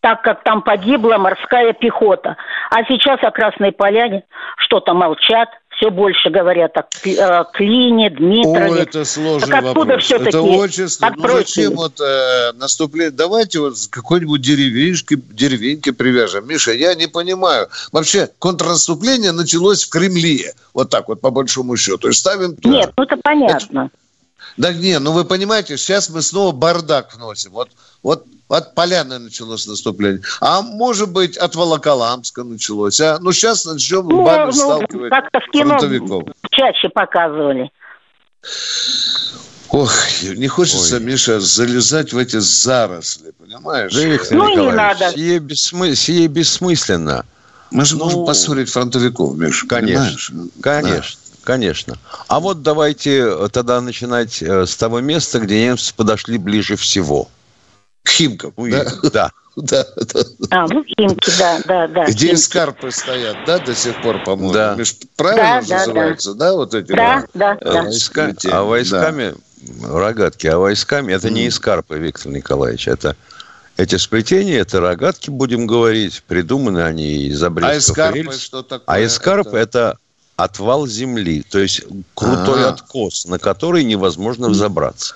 так 0.00 0.22
как 0.22 0.42
там 0.42 0.62
погибла 0.62 1.18
морская 1.18 1.72
пехота. 1.74 2.36
А 2.70 2.84
сейчас 2.84 3.22
о 3.22 3.30
Красной 3.30 3.70
Поляне 3.70 4.24
что-то 4.56 4.94
молчат, 4.94 5.48
все 5.80 5.90
больше 5.90 6.28
говорят 6.28 6.76
о 6.76 7.44
Клине, 7.54 8.10
Дмитрове. 8.10 8.72
О, 8.72 8.76
это 8.76 9.04
сложный 9.06 9.48
так 9.48 9.64
откуда 9.64 9.78
вопрос. 9.80 10.04
Все-таки 10.04 10.28
это 10.28 10.42
очень 10.42 10.88
сложно. 10.88 11.16
Ну 11.16 11.28
зачем 11.32 11.74
вот 11.74 12.00
э, 12.00 12.52
наступление? 12.52 13.10
Давайте 13.10 13.60
вот 13.60 13.74
какой-нибудь 13.88 14.42
деревеньки, 14.42 15.16
деревеньки 15.30 15.90
привяжем. 15.90 16.46
Миша, 16.46 16.72
я 16.72 16.94
не 16.94 17.06
понимаю. 17.06 17.68
Вообще, 17.92 18.28
контрнаступление 18.38 19.32
началось 19.32 19.84
в 19.84 19.88
Кремле. 19.88 20.52
Вот 20.74 20.90
так 20.90 21.08
вот, 21.08 21.22
по 21.22 21.30
большому 21.30 21.76
счету. 21.76 22.08
Есть 22.08 22.20
ставим 22.20 22.56
туда. 22.56 22.74
Нет, 22.74 22.92
ну 22.96 23.04
это 23.04 23.16
понятно. 23.16 23.80
Это... 23.86 23.90
Да 24.58 24.72
не, 24.74 24.98
ну 24.98 25.12
вы 25.12 25.24
понимаете, 25.24 25.78
сейчас 25.78 26.10
мы 26.10 26.20
снова 26.20 26.52
бардак 26.52 27.14
вносим. 27.14 27.52
Вот, 27.52 27.70
вот 28.02 28.26
от 28.50 28.74
Поляны 28.74 29.18
началось 29.18 29.66
наступление. 29.66 30.22
А 30.40 30.60
может 30.62 31.10
быть, 31.10 31.36
от 31.36 31.54
Волоколамска 31.54 32.42
началось. 32.42 33.00
А? 33.00 33.18
Ну, 33.20 33.32
сейчас 33.32 33.64
начнем 33.64 34.06
ну, 34.08 34.24
бабе 34.24 34.46
ну, 34.46 34.52
сталкивать 34.52 35.10
как-то 35.10 35.40
в 35.40 35.50
кино 35.50 35.78
фронтовиков. 35.78 36.24
чаще 36.50 36.88
показывали. 36.88 37.70
Ох, 39.68 39.92
не 40.22 40.48
хочется, 40.48 40.96
Ой. 40.96 41.02
Миша, 41.02 41.38
залезать 41.38 42.12
в 42.12 42.18
эти 42.18 42.38
заросли, 42.38 43.32
понимаешь? 43.38 43.94
Да, 43.94 44.00
Виктор 44.00 44.36
ну, 44.36 44.48
не 44.48 44.72
надо. 44.72 45.12
Сие, 45.12 45.38
бессмы... 45.38 45.94
сие 45.94 46.26
бессмысленно. 46.26 47.24
Мы 47.70 47.84
же 47.84 47.96
ну, 47.96 48.04
можем 48.04 48.26
поссорить 48.26 48.68
фронтовиков, 48.68 49.36
Миша, 49.36 49.68
Конечно, 49.68 49.94
понимаешь? 49.94 50.30
конечно. 50.60 51.20
Да. 51.22 51.30
Конечно. 51.44 51.98
А 52.26 52.40
вот 52.40 52.62
давайте 52.62 53.20
э, 53.20 53.48
тогда 53.52 53.80
начинать 53.80 54.42
э, 54.42 54.66
с 54.66 54.76
того 54.76 55.00
места, 55.00 55.38
где 55.38 55.64
немцы 55.64 55.94
подошли 55.94 56.36
ближе 56.36 56.76
всего. 56.76 57.28
К 58.02 58.08
Химкам, 58.08 58.52
ну, 58.56 58.70
да? 58.70 58.84
Да. 59.12 59.30
Да, 59.56 59.84
да. 59.96 60.22
А, 60.50 60.66
ну, 60.68 60.84
Химки, 60.84 61.30
да, 61.36 61.60
да, 61.66 61.88
да. 61.88 62.06
Где 62.06 62.28
Химки. 62.28 62.34
эскарпы 62.40 62.90
стоят, 62.92 63.36
да, 63.46 63.58
до 63.58 63.74
сих 63.74 64.00
пор, 64.00 64.22
по-моему? 64.22 64.52
Да. 64.52 64.74
Меж, 64.76 64.94
правильно 65.16 65.62
да, 65.68 65.78
называется, 65.78 66.34
да, 66.34 66.50
да, 66.50 66.54
вот 66.54 66.74
эти? 66.74 66.92
Да, 66.92 67.26
да, 67.34 67.58
да. 67.60 67.72
да. 67.72 67.82
Войска, 67.82 68.32
а 68.50 68.62
войсками, 68.62 69.34
да. 69.60 69.98
рогатки, 69.98 70.46
а 70.46 70.56
войсками, 70.56 71.12
это 71.12 71.28
mm. 71.28 71.32
не 71.32 71.48
эскарпы, 71.48 71.98
Виктор 71.98 72.30
Николаевич, 72.30 72.86
это 72.88 73.16
эти 73.76 73.96
сплетения, 73.96 74.60
это 74.60 74.80
рогатки, 74.80 75.30
будем 75.30 75.66
говорить, 75.66 76.22
придуманы 76.28 76.80
они 76.80 77.26
из 77.26 77.42
обрезков 77.42 77.74
а 77.74 77.78
эскарпы, 77.78 78.32
что 78.32 78.62
такое? 78.62 78.84
А 78.86 79.04
эскарпы 79.04 79.58
это... 79.58 79.78
это 79.80 79.98
отвал 80.36 80.86
земли, 80.86 81.42
то 81.42 81.58
есть 81.58 81.82
крутой 82.14 82.62
А-а-а. 82.62 82.72
откос, 82.72 83.26
на 83.26 83.38
который 83.38 83.84
невозможно 83.84 84.48
взобраться. 84.48 85.14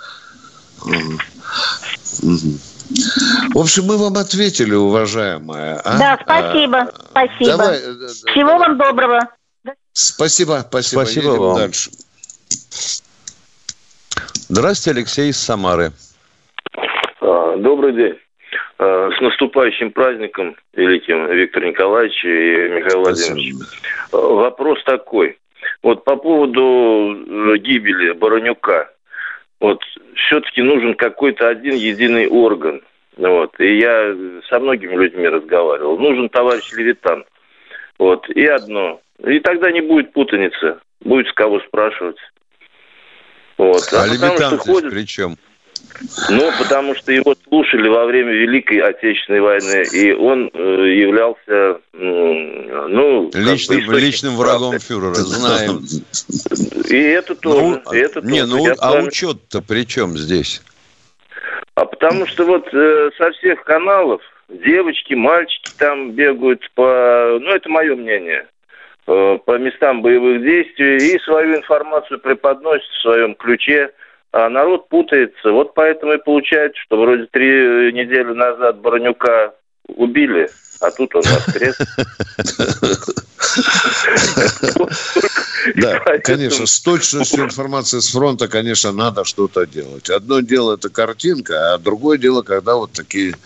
В 3.54 3.58
общем, 3.58 3.84
мы 3.84 3.96
вам 3.96 4.16
ответили, 4.16 4.74
уважаемая. 4.74 5.80
А? 5.84 5.98
Да, 5.98 6.18
спасибо, 6.22 6.78
а, 6.78 6.92
спасибо. 7.10 7.56
Давай, 7.56 7.76
э, 7.76 7.80
э, 7.80 8.08
Всего 8.30 8.58
вам 8.58 8.78
доброго. 8.78 9.20
Спасибо, 9.92 10.64
спасибо. 10.68 11.00
Спасибо 11.02 11.26
Едем 11.26 11.40
вам. 11.40 11.56
Дальше. 11.56 11.90
Здравствуйте, 14.48 14.98
Алексей 14.98 15.30
из 15.30 15.38
Самары. 15.38 15.92
А, 17.20 17.56
добрый 17.56 17.92
день. 17.94 18.18
А, 18.78 19.10
с 19.16 19.20
наступающим 19.20 19.90
праздником 19.92 20.56
великим 20.74 21.26
Виктор 21.32 21.64
Николаевич 21.64 22.24
и 22.24 22.74
Михаил 22.76 23.00
Владимирович. 23.00 23.54
Вопрос 24.12 24.82
такой. 24.84 25.38
Вот 25.82 26.04
по 26.04 26.16
поводу 26.16 27.14
э, 27.26 27.58
гибели 27.58 28.12
Баранюка. 28.12 28.90
Вот 29.64 29.82
все-таки 30.14 30.60
нужен 30.60 30.92
какой-то 30.92 31.48
один 31.48 31.74
единый 31.74 32.28
орган. 32.28 32.82
Вот. 33.16 33.58
И 33.58 33.78
я 33.78 34.14
со 34.50 34.60
многими 34.60 34.94
людьми 34.94 35.26
разговаривал. 35.26 35.96
Нужен 35.96 36.28
товарищ 36.28 36.70
Левитан. 36.72 37.24
Вот. 37.98 38.28
И 38.28 38.44
одно. 38.44 39.00
И 39.26 39.40
тогда 39.40 39.70
не 39.72 39.80
будет 39.80 40.12
путаницы. 40.12 40.80
Будет 41.00 41.28
с 41.28 41.32
кого 41.32 41.60
спрашивать. 41.60 42.18
Вот. 43.56 43.80
А, 43.94 44.02
а 44.02 44.06
Левитан 44.06 44.58
ходит... 44.58 44.90
при 44.90 45.06
чем? 45.06 45.38
Ну, 46.28 46.50
потому 46.58 46.94
что 46.94 47.12
его 47.12 47.34
слушали 47.48 47.88
во 47.88 48.06
время 48.06 48.32
Великой 48.32 48.78
Отечественной 48.78 49.40
войны, 49.40 49.84
и 49.92 50.12
он 50.12 50.50
э, 50.52 50.58
являлся, 50.58 51.80
ну... 51.92 53.30
Личным, 53.32 53.80
как 53.80 53.88
бы, 53.88 54.00
личным 54.00 54.36
врагом 54.36 54.78
фюрера, 54.78 55.14
знаем. 55.14 55.84
И 56.88 56.96
это 56.96 57.34
тоже. 57.34 57.82
Ну, 57.84 57.92
и 57.92 57.98
это 57.98 58.20
не, 58.22 58.40
тоже. 58.40 58.52
ну, 58.52 58.66
Я 58.66 58.74
а 58.78 58.92
вами... 58.92 59.08
учет-то 59.08 59.62
при 59.62 59.86
чем 59.86 60.16
здесь? 60.16 60.62
А 61.74 61.84
потому 61.84 62.26
что 62.26 62.44
вот 62.44 62.68
э, 62.72 63.10
со 63.16 63.30
всех 63.32 63.64
каналов 63.64 64.22
девочки, 64.48 65.14
мальчики 65.14 65.70
там 65.78 66.12
бегают 66.12 66.68
по... 66.74 67.38
Ну, 67.40 67.50
это 67.50 67.68
мое 67.68 67.96
мнение 67.96 68.46
э, 69.06 69.38
по 69.44 69.58
местам 69.58 70.02
боевых 70.02 70.42
действий 70.42 71.14
и 71.14 71.18
свою 71.20 71.56
информацию 71.56 72.20
преподносят 72.20 72.88
в 72.90 73.02
своем 73.02 73.34
ключе– 73.34 73.90
а 74.34 74.48
народ 74.48 74.88
путается. 74.88 75.52
Вот 75.52 75.74
поэтому 75.74 76.14
и 76.14 76.18
получается, 76.18 76.80
что 76.84 77.00
вроде 77.00 77.26
три 77.26 77.92
недели 77.92 78.32
назад 78.32 78.80
Баранюка 78.80 79.54
убили, 79.86 80.50
а 80.80 80.90
тут 80.90 81.14
он 81.14 81.22
воскрес. 81.22 81.78
Да, 85.76 86.00
конечно, 86.24 86.66
с 86.66 86.80
точностью 86.80 87.44
информации 87.44 88.00
с 88.00 88.10
фронта, 88.10 88.48
конечно, 88.48 88.92
надо 88.92 89.24
что-то 89.24 89.66
делать. 89.66 90.10
Одно 90.10 90.40
дело 90.40 90.74
это 90.74 90.90
картинка, 90.90 91.72
а 91.72 91.78
другое 91.78 92.18
дело, 92.18 92.42
когда 92.42 92.74
вот 92.74 92.92
такие 92.92 93.32
Э, 93.32 93.36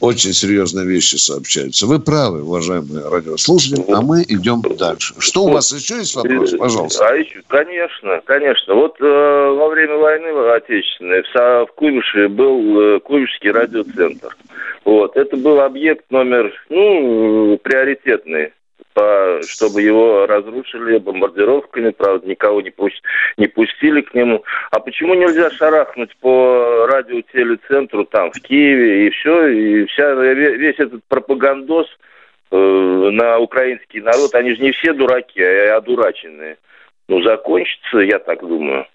очень 0.00 0.32
серьезные 0.32 0.86
вещи 0.86 1.16
сообщаются. 1.16 1.86
Вы 1.86 1.98
правы, 1.98 2.42
уважаемые 2.42 3.08
радиослушатели, 3.08 3.84
а 3.92 4.00
мы 4.00 4.22
идем 4.22 4.62
дальше. 4.78 5.14
Что 5.18 5.44
у 5.44 5.50
вас 5.50 5.72
еще 5.72 5.96
есть 5.96 6.14
вопрос, 6.14 6.52
пожалуйста? 6.52 7.08
А 7.08 7.14
еще, 7.14 7.42
конечно, 7.48 8.20
конечно. 8.24 8.74
Вот 8.74 9.00
э, 9.00 9.04
во 9.04 9.68
время 9.68 9.96
войны 9.96 10.28
Отечественной 10.54 11.22
в, 11.22 11.66
в 11.66 11.72
Куйбышеве 11.74 12.28
был 12.28 12.80
э, 12.80 13.00
Куйбышевский 13.00 13.50
радиоцентр. 13.50 14.36
Вот. 14.84 15.16
Это 15.16 15.36
был 15.36 15.60
объект 15.60 16.10
номер, 16.10 16.52
ну, 16.68 17.58
приоритетный 17.62 18.52
по, 18.94 19.40
чтобы 19.46 19.82
его 19.82 20.26
разрушили 20.26 20.98
бомбардировками, 20.98 21.90
правда, 21.90 22.26
никого 22.26 22.60
не, 22.60 22.70
пусть, 22.70 23.02
не 23.36 23.46
пустили 23.46 24.00
к 24.00 24.14
нему. 24.14 24.44
А 24.70 24.80
почему 24.80 25.14
нельзя 25.14 25.50
шарахнуть 25.50 26.16
по 26.16 26.86
радиотелецентру 26.86 28.04
там, 28.04 28.30
в 28.32 28.40
Киеве, 28.40 29.06
и 29.06 29.10
все, 29.10 29.46
и 29.48 29.84
вся, 29.86 30.12
весь 30.14 30.78
этот 30.78 31.02
пропагандоз 31.08 31.86
э, 32.50 32.56
на 32.56 33.38
украинский 33.38 34.00
народ, 34.00 34.34
они 34.34 34.54
же 34.54 34.62
не 34.62 34.72
все 34.72 34.92
дураки, 34.92 35.42
а 35.42 35.76
одураченные. 35.76 36.56
Ну, 37.08 37.22
закончится, 37.22 37.98
я 37.98 38.18
так 38.18 38.40
думаю. 38.40 38.86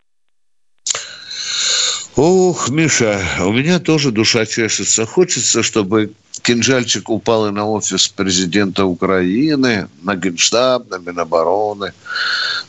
Ох, 2.17 2.69
Миша, 2.69 3.19
у 3.45 3.51
меня 3.51 3.79
тоже 3.79 4.11
душа 4.11 4.45
чешется. 4.45 5.05
Хочется, 5.05 5.63
чтобы 5.63 6.11
кинжальчик 6.45 7.09
упал 7.09 7.47
и 7.47 7.51
на 7.51 7.67
офис 7.67 8.07
президента 8.07 8.85
Украины, 8.85 9.87
на 10.03 10.15
Генштаб, 10.15 10.89
на 10.89 10.97
Минобороны, 10.99 11.91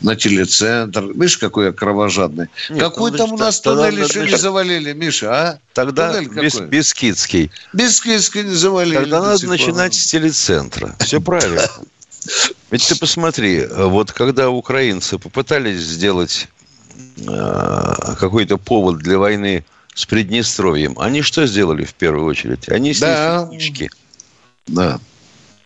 на 0.01 0.17
телецентр. 0.17 1.05
Видишь, 1.13 1.37
какой 1.37 1.67
я 1.67 1.73
кровожадный. 1.73 2.49
Нет, 2.71 2.81
какой 2.81 3.11
ну, 3.11 3.19
там 3.19 3.33
у 3.33 3.37
нас 3.37 3.61
тогда 3.61 3.91
туннель 3.91 4.05
еще 4.05 4.25
не 4.25 4.37
завалили, 4.37 4.93
Миша, 4.95 5.31
а? 5.31 5.59
Тогда 5.75 6.15
какой? 6.25 6.67
Бескидский. 6.67 7.51
Бескидский 7.75 8.45
не 8.45 8.55
завалили. 8.55 8.97
Тогда 8.97 9.21
до 9.21 9.27
надо 9.27 9.47
начинать 9.47 9.95
с 9.95 10.07
телецентра. 10.07 10.97
Все 11.01 11.21
правильно. 11.21 11.63
Ведь 12.71 12.89
ты 12.89 12.97
посмотри, 12.97 13.67
вот 13.67 14.11
когда 14.11 14.51
украинцы 14.51 15.19
попытались 15.19 15.81
сделать 15.81 16.49
э, 17.19 18.15
какой-то 18.19 18.57
повод 18.57 18.99
для 18.99 19.19
войны 19.19 19.65
с 19.97 20.05
Приднестровьем, 20.05 20.95
они 21.01 21.23
что 21.23 21.47
сделали 21.47 21.85
в 21.85 21.95
первую 21.95 22.27
очередь? 22.27 22.69
Они 22.69 22.93
снесли 22.93 23.07
Да. 23.07 23.47
птички. 23.47 23.91
Да. 24.67 25.01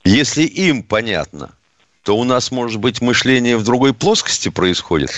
Если 0.04 0.44
им 0.44 0.84
понятно, 0.84 1.50
то 2.04 2.16
у 2.16 2.22
нас, 2.24 2.50
может 2.52 2.78
быть, 2.80 3.00
мышление 3.00 3.56
в 3.56 3.64
другой 3.64 3.92
плоскости 3.92 4.48
происходит. 4.48 5.10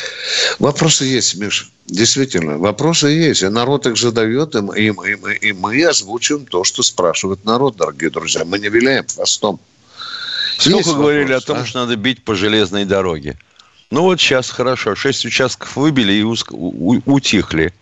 Вопросы 0.59 1.05
есть, 1.05 1.37
Миша. 1.37 1.66
Действительно, 1.87 2.57
вопросы 2.57 3.09
есть. 3.09 3.42
И 3.42 3.48
народ 3.48 3.87
их 3.87 3.98
задает, 3.98 4.55
и, 4.55 4.61
мы- 4.61 4.79
и 4.81 4.90
мы- 4.90 5.35
и 5.35 5.53
мы 5.53 5.85
озвучиваем 5.85 6.46
то, 6.46 6.64
что 6.64 6.83
спрашивает 6.83 7.44
народ, 7.44 7.77
дорогие 7.77 8.09
друзья. 8.11 8.44
Мы 8.46 8.59
не 8.59 8.68
виляем 8.70 9.07
хвостом. 9.07 9.61
Сколько 10.59 10.79
Есть 10.79 10.90
говорили 10.92 11.25
вопрос, 11.35 11.44
о 11.44 11.46
том, 11.46 11.57
а? 11.59 11.66
что 11.66 11.79
надо 11.81 11.96
бить 11.96 12.25
по 12.25 12.35
железной 12.35 12.87
дороге. 12.87 13.37
Ну 13.90 14.03
вот 14.03 14.20
сейчас 14.20 14.48
хорошо, 14.51 14.94
шесть 14.94 15.27
участков 15.27 15.77
выбили 15.77 16.12
и 16.14 16.22
у- 16.22 16.35
у- 16.51 17.03
утихли. 17.05 17.75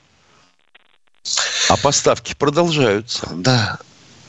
А 1.68 1.76
поставки 1.76 2.34
продолжаются. 2.36 3.28
Да. 3.32 3.78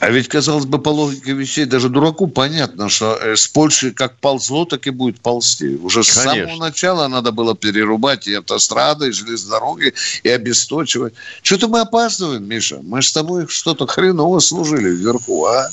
А 0.02 0.10
ведь, 0.10 0.26
казалось 0.26 0.66
бы, 0.66 0.80
по 0.80 0.88
логике 0.88 1.32
вещей, 1.32 1.64
даже 1.64 1.88
дураку 1.88 2.26
понятно, 2.26 2.88
что 2.88 3.16
э, 3.22 3.36
с 3.36 3.46
Польшей 3.46 3.92
как 3.92 4.16
ползло, 4.16 4.64
так 4.64 4.88
и 4.88 4.90
будет 4.90 5.20
ползти. 5.20 5.76
Уже 5.76 6.02
с 6.02 6.12
Конечно. 6.12 6.32
самого 6.32 6.66
начала 6.66 7.06
надо 7.06 7.30
было 7.30 7.54
перерубать 7.54 8.26
и 8.26 8.34
автострады, 8.34 9.08
и 9.08 9.12
железные 9.12 9.50
дороги, 9.50 9.94
и 10.24 10.28
обесточивать. 10.28 11.14
Что-то 11.42 11.68
мы 11.68 11.80
опаздываем, 11.80 12.44
Миша. 12.44 12.80
Мы 12.82 13.00
с 13.00 13.12
тобой 13.12 13.46
что-то 13.46 13.86
хреново 13.86 14.40
служили 14.40 14.88
вверху, 14.88 15.46
а? 15.46 15.70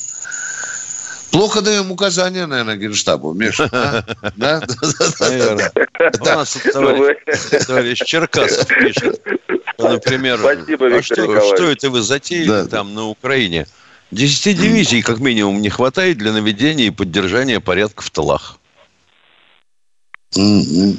Плохо 1.32 1.62
даем 1.62 1.92
указания, 1.92 2.46
наверное, 2.46 2.76
Генштабу, 2.76 3.34
Миша. 3.34 3.68
а? 3.72 4.04
Да? 4.36 4.62
Наверное. 5.20 5.72
У 6.20 6.26
нас 6.26 6.58
товарищ, 7.66 8.00
Черкасов 8.06 8.68
пишет, 8.68 9.22
например, 9.80 10.40
Спасибо, 10.40 10.86
а 10.86 10.90
Виктор 10.90 11.04
что, 11.04 11.22
Николаевич. 11.22 11.56
что 11.56 11.72
это 11.72 11.90
вы 11.90 12.02
затеяли 12.02 12.48
Да. 12.48 12.66
там 12.68 12.94
на 12.94 13.06
Украине? 13.08 13.68
Десяти 14.12 14.54
дивизий, 14.54 15.02
как 15.02 15.20
минимум, 15.20 15.62
не 15.62 15.70
хватает 15.70 16.18
для 16.18 16.32
наведения 16.32 16.88
и 16.88 16.90
поддержания 16.92 17.60
порядка 17.60 18.02
в 18.02 18.10
тылах. 18.10 18.58
Мгм. 20.36 20.98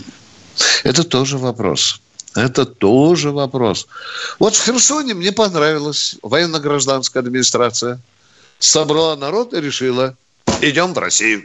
Это 0.85 1.05
тоже 1.05 1.39
вопрос. 1.39 2.01
Это 2.35 2.65
тоже 2.65 3.33
вопрос. 3.33 3.89
Вот 4.39 4.55
в 4.55 4.65
Херсоне 4.65 5.15
мне 5.15 5.33
понравилась 5.33 6.17
военно-гражданская 6.23 7.23
администрация. 7.23 7.99
Собрала 8.61 9.17
народ 9.17 9.53
и 9.55 9.61
решила, 9.61 10.15
идем 10.61 10.95
в 10.95 10.99
Россию. 10.99 11.45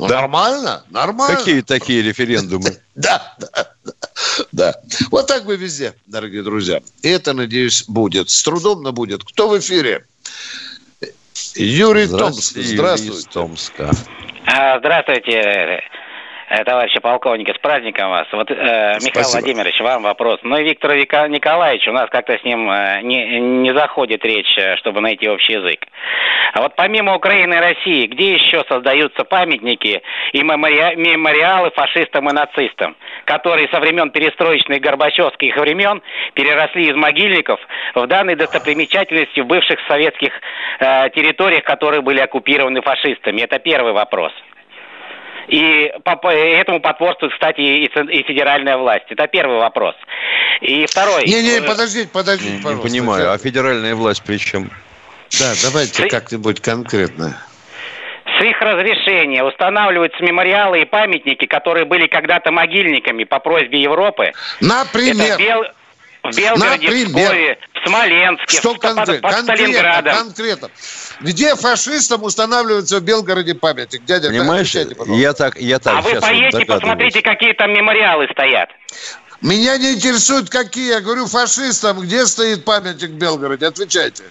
Ну, 0.00 0.08
Нормально, 0.08 0.82
нормально. 0.88 1.36
Какие 1.36 1.60
такие 1.60 2.02
референдумы? 2.02 2.78
Да, 2.94 3.34
да, 3.38 3.48
да, 3.84 3.94
да. 4.50 4.74
Вот 5.10 5.26
так 5.26 5.44
бы 5.44 5.56
везде, 5.56 5.94
дорогие 6.06 6.42
друзья. 6.42 6.80
И 7.02 7.08
это, 7.08 7.34
надеюсь, 7.34 7.84
будет. 7.86 8.30
С 8.30 8.42
трудом, 8.42 8.82
но 8.82 8.92
будет. 8.92 9.24
Кто 9.24 9.48
в 9.48 9.58
эфире? 9.58 10.06
Юрий 11.54 12.06
Томск. 12.06 12.56
Здравствуйте. 12.56 13.28
Томска. 13.30 13.90
А, 14.46 14.78
Здравствуйте, 14.78 15.82
э, 16.50 16.64
товарищи 16.64 17.00
полковники, 17.00 17.52
с 17.52 17.58
праздником 17.58 18.10
вас. 18.10 18.26
Вот, 18.32 18.50
э, 18.50 18.54
Михаил 18.54 19.00
Спасибо. 19.00 19.40
Владимирович, 19.40 19.80
вам 19.80 20.02
вопрос. 20.02 20.38
Ну 20.42 20.56
и 20.58 20.64
Виктор 20.64 20.92
Вика- 20.92 21.28
Николаевич, 21.28 21.88
у 21.88 21.92
нас 21.92 22.08
как-то 22.10 22.36
с 22.38 22.44
ним 22.44 22.70
э, 22.70 23.00
не, 23.02 23.40
не 23.40 23.72
заходит 23.74 24.24
речь, 24.24 24.52
э, 24.58 24.76
чтобы 24.76 25.00
найти 25.00 25.28
общий 25.28 25.54
язык. 25.54 25.86
А 26.52 26.62
вот 26.62 26.74
помимо 26.76 27.14
Украины 27.14 27.54
и 27.54 27.58
России, 27.58 28.06
где 28.06 28.34
еще 28.34 28.64
создаются 28.68 29.24
памятники 29.24 30.02
и 30.32 30.42
мемориа- 30.42 30.96
мемориалы 30.96 31.70
фашистам 31.70 32.28
и 32.28 32.32
нацистам, 32.32 32.96
которые 33.24 33.68
со 33.68 33.78
времен 33.80 34.10
перестроечных 34.10 34.80
горбачевских 34.80 35.56
времен 35.56 36.02
переросли 36.34 36.88
из 36.88 36.96
могильников 36.96 37.60
в 37.94 38.06
данные 38.06 38.34
достопримечательности 38.36 39.40
в 39.40 39.46
бывших 39.46 39.78
советских 39.86 40.32
э, 40.80 41.10
территориях, 41.10 41.62
которые 41.64 42.00
были 42.02 42.18
оккупированы 42.20 42.82
фашистами? 42.82 43.42
Это 43.42 43.58
первый 43.60 43.92
вопрос. 43.92 44.32
И 45.50 45.92
по, 46.04 46.14
по 46.16 46.28
этому 46.28 46.80
потворствует, 46.80 47.32
кстати, 47.32 47.60
и, 47.60 47.84
и 47.84 48.22
федеральная 48.22 48.76
власть. 48.76 49.06
Это 49.08 49.26
первый 49.26 49.58
вопрос. 49.58 49.96
И 50.60 50.86
второй. 50.86 51.24
Не-не, 51.24 51.60
подождите, 51.62 52.08
подождите, 52.12 52.50
Не, 52.52 52.56
не 52.58 52.62
пожалуйста. 52.62 52.88
понимаю, 52.88 53.32
а 53.32 53.38
федеральная 53.38 53.94
власть 53.96 54.22
при 54.22 54.36
чем? 54.38 54.70
Да, 55.40 55.52
давайте 55.64 56.06
как-нибудь 56.08 56.60
конкретно. 56.60 57.36
С 58.38 58.44
их 58.44 58.60
разрешения 58.60 59.42
устанавливаются 59.42 60.22
мемориалы 60.22 60.82
и 60.82 60.84
памятники, 60.84 61.46
которые 61.46 61.84
были 61.84 62.06
когда-то 62.06 62.52
могильниками 62.52 63.24
по 63.24 63.40
просьбе 63.40 63.80
Европы. 63.82 64.32
Например, 64.60 65.34
Это 65.34 65.42
Бел- 65.42 65.66
в 66.22 66.36
Белгороде, 66.36 66.86
в 66.88 66.90
Например? 66.90 67.24
Пскове, 67.26 67.58
в 67.74 67.86
Смоленске, 67.88 68.56
что 68.58 68.74
в- 68.74 68.78
конкретно? 68.78 69.14
под 69.28 69.36
Конкретно, 69.36 69.56
Сталинградом. 69.56 70.14
конкретно. 70.16 70.70
Где 71.20 71.54
фашистам 71.56 72.22
устанавливается 72.22 72.98
в 72.98 73.02
Белгороде 73.02 73.54
памятник? 73.54 74.04
Дядя, 74.04 74.28
Понимаешь, 74.28 74.68
отвечайте, 74.68 74.94
пожалуйста. 74.94 75.22
я 75.22 75.32
так, 75.32 75.56
я 75.60 75.78
так 75.78 75.98
А 75.98 76.00
вы 76.02 76.20
поедете, 76.20 76.64
посмотрите, 76.66 77.22
какие 77.22 77.52
там 77.54 77.72
мемориалы 77.72 78.26
стоят. 78.32 78.68
Меня 79.40 79.78
не 79.78 79.92
интересует, 79.94 80.50
какие. 80.50 80.90
Я 80.90 81.00
говорю 81.00 81.26
фашистам, 81.26 82.00
где 82.00 82.26
стоит 82.26 82.64
памятник 82.64 83.10
в 83.10 83.14
Белгороде? 83.14 83.66
Отвечайте. 83.66 84.24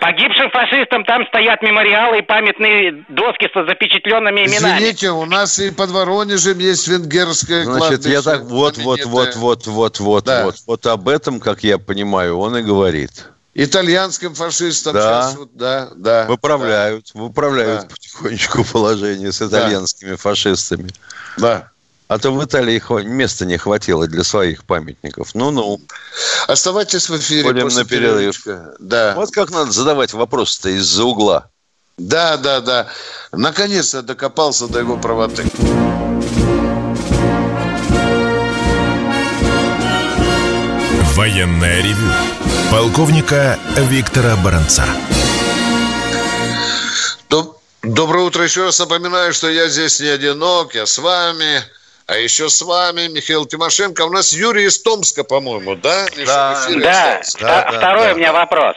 Погибшим 0.00 0.50
фашистам 0.50 1.04
там 1.04 1.26
стоят 1.28 1.62
мемориалы 1.62 2.18
и 2.18 2.22
памятные 2.22 3.04
доски 3.08 3.48
с 3.48 3.66
запечатленными 3.66 4.40
именами. 4.40 4.78
Извините, 4.78 5.10
у 5.10 5.24
нас 5.24 5.58
и 5.58 5.70
под 5.70 5.90
Воронежем 5.90 6.58
есть 6.58 6.86
венгерское 6.88 7.64
Значит, 7.64 8.04
я 8.06 8.20
кладбище 8.20 8.22
так 8.22 8.42
вот, 8.42 8.76
вот, 8.78 9.04
вот, 9.04 9.36
вот, 9.36 9.66
вот, 9.66 10.00
вот, 10.00 10.24
Да. 10.24 10.44
вот, 10.44 10.56
вот 10.66 10.86
об 10.86 11.08
этом, 11.08 11.40
как 11.40 11.64
я 11.64 11.78
понимаю, 11.78 12.38
он 12.38 12.56
и 12.56 12.62
говорит. 12.62 13.28
Итальянским 13.54 14.34
фашистам 14.34 14.94
Да. 14.94 15.00
сейчас 15.22 15.36
вот, 15.36 15.50
да, 15.54 15.88
да. 15.94 16.26
Выправляют, 16.26 17.10
выправляют 17.14 17.82
Да. 17.82 17.88
потихонечку 17.88 18.64
положение 18.64 19.30
с 19.32 19.40
итальянскими 19.40 20.16
фашистами. 20.16 20.90
Да. 21.38 21.70
А 22.14 22.18
то 22.20 22.30
в 22.32 22.44
Италии 22.44 22.80
места 23.02 23.44
не 23.44 23.56
хватило 23.56 24.06
для 24.06 24.22
своих 24.22 24.62
памятников. 24.62 25.34
Ну-ну. 25.34 25.80
Оставайтесь 26.46 27.08
в 27.08 27.18
эфире 27.18 27.60
после 27.60 27.82
на 27.82 27.88
перерыв. 27.88 28.14
перерывчика. 28.16 28.74
Да. 28.78 29.14
Вот 29.16 29.32
как 29.32 29.50
надо 29.50 29.72
задавать 29.72 30.12
вопросы-то 30.12 30.68
из-за 30.68 31.02
угла. 31.02 31.48
Да, 31.98 32.36
да, 32.36 32.60
да. 32.60 32.86
Наконец-то 33.32 34.02
докопался 34.02 34.68
до 34.68 34.78
его 34.78 34.96
правоты. 34.96 35.42
Военное 41.16 41.82
ревю 41.82 42.12
полковника 42.70 43.58
Виктора 43.76 44.36
Баранца. 44.36 44.84
Доб- 47.28 47.56
Доброе 47.82 48.24
утро. 48.24 48.44
Еще 48.44 48.64
раз 48.64 48.78
напоминаю, 48.78 49.32
что 49.32 49.48
я 49.50 49.68
здесь 49.68 49.98
не 49.98 50.08
одинок, 50.08 50.74
я 50.76 50.86
с 50.86 50.98
вами. 50.98 51.62
А 52.06 52.16
еще 52.16 52.48
с 52.50 52.60
вами 52.60 53.08
Михаил 53.08 53.46
Тимошенко. 53.46 54.02
У 54.02 54.10
нас 54.10 54.32
Юрий 54.34 54.64
из 54.64 54.82
Томска, 54.82 55.24
по-моему, 55.24 55.74
да? 55.74 56.04
Да. 56.26 56.54
эфире 56.66 56.80
Да, 56.84 57.18
остался? 57.18 57.38
вта- 57.38 57.72
второй 57.72 58.12
у 58.12 58.16
меня 58.16 58.32
вопрос. 58.32 58.76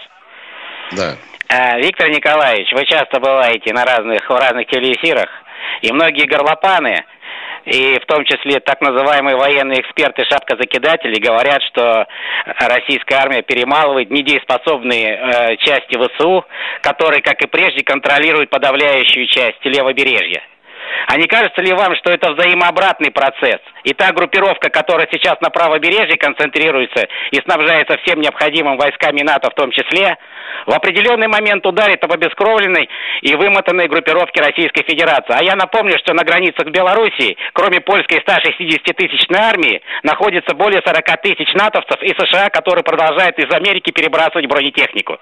Да. 0.93 1.17
А, 1.49 1.77
Виктор 1.79 2.09
Николаевич, 2.09 2.71
вы 2.71 2.85
часто 2.85 3.19
бываете 3.19 3.73
на 3.73 3.83
разных, 3.83 4.29
в 4.29 4.33
разных 4.33 4.67
телеэфирах, 4.67 5.29
и 5.81 5.91
многие 5.91 6.25
горлопаны, 6.25 7.03
и 7.65 7.99
в 7.99 8.05
том 8.05 8.23
числе 8.23 8.61
так 8.61 8.79
называемые 8.79 9.35
военные 9.35 9.81
эксперты 9.81 10.23
шапкозакидатели 10.23 11.19
говорят, 11.19 11.61
что 11.63 12.05
российская 12.59 13.15
армия 13.15 13.41
перемалывает 13.41 14.09
недееспособные 14.09 15.05
э, 15.15 15.57
части 15.57 15.97
ВСУ, 15.97 16.45
которые, 16.81 17.21
как 17.21 17.41
и 17.41 17.47
прежде, 17.47 17.83
контролируют 17.83 18.49
подавляющую 18.49 19.27
часть 19.27 19.63
левобережья. 19.65 20.41
А 21.08 21.17
не 21.17 21.28
кажется 21.28 21.62
ли 21.62 21.73
вам, 21.73 21.95
что 21.95 22.12
это 22.12 22.32
взаимообратный 22.32 23.12
процесс? 23.12 23.60
И 23.84 23.93
та 23.93 24.12
группировка, 24.12 24.69
которая 24.69 25.08
сейчас 25.12 25.39
на 25.41 25.50
правобережье 25.50 26.17
концентрируется 26.17 27.08
и 27.31 27.42
снабжается 27.42 27.98
всем 28.04 28.21
необходимым 28.21 28.77
войсками 28.77 29.21
НАТО 29.21 29.50
в 29.50 29.56
том 29.56 29.71
числе, 29.71 30.17
в 30.65 30.73
определенный 30.73 31.27
момент 31.27 31.65
ударит 31.65 32.04
об 32.04 32.12
обескровленной 32.12 32.90
и 33.21 33.35
вымотанной 33.35 33.88
группировке 33.88 34.42
Российской 34.42 34.83
Федерации. 34.83 35.33
А 35.33 35.44
я 35.44 35.56
напомню, 35.56 35.98
что 36.00 36.13
на 36.13 36.23
границах 36.23 36.67
с 36.67 36.71
Белоруссией, 36.71 37.38
кроме 37.54 37.79
польской 37.79 38.19
160-тысячной 38.19 39.40
армии, 39.40 39.81
находится 40.04 40.56
более 40.56 40.81
40 40.85 41.21
тысяч 41.21 41.54
натовцев 41.54 42.02
и 42.02 42.10
США, 42.10 42.50
которые 42.50 42.83
продолжают 42.83 43.38
из 43.40 43.54
Америки 43.54 43.92
перебрасывать 43.92 44.48
бронетехнику. 44.48 45.17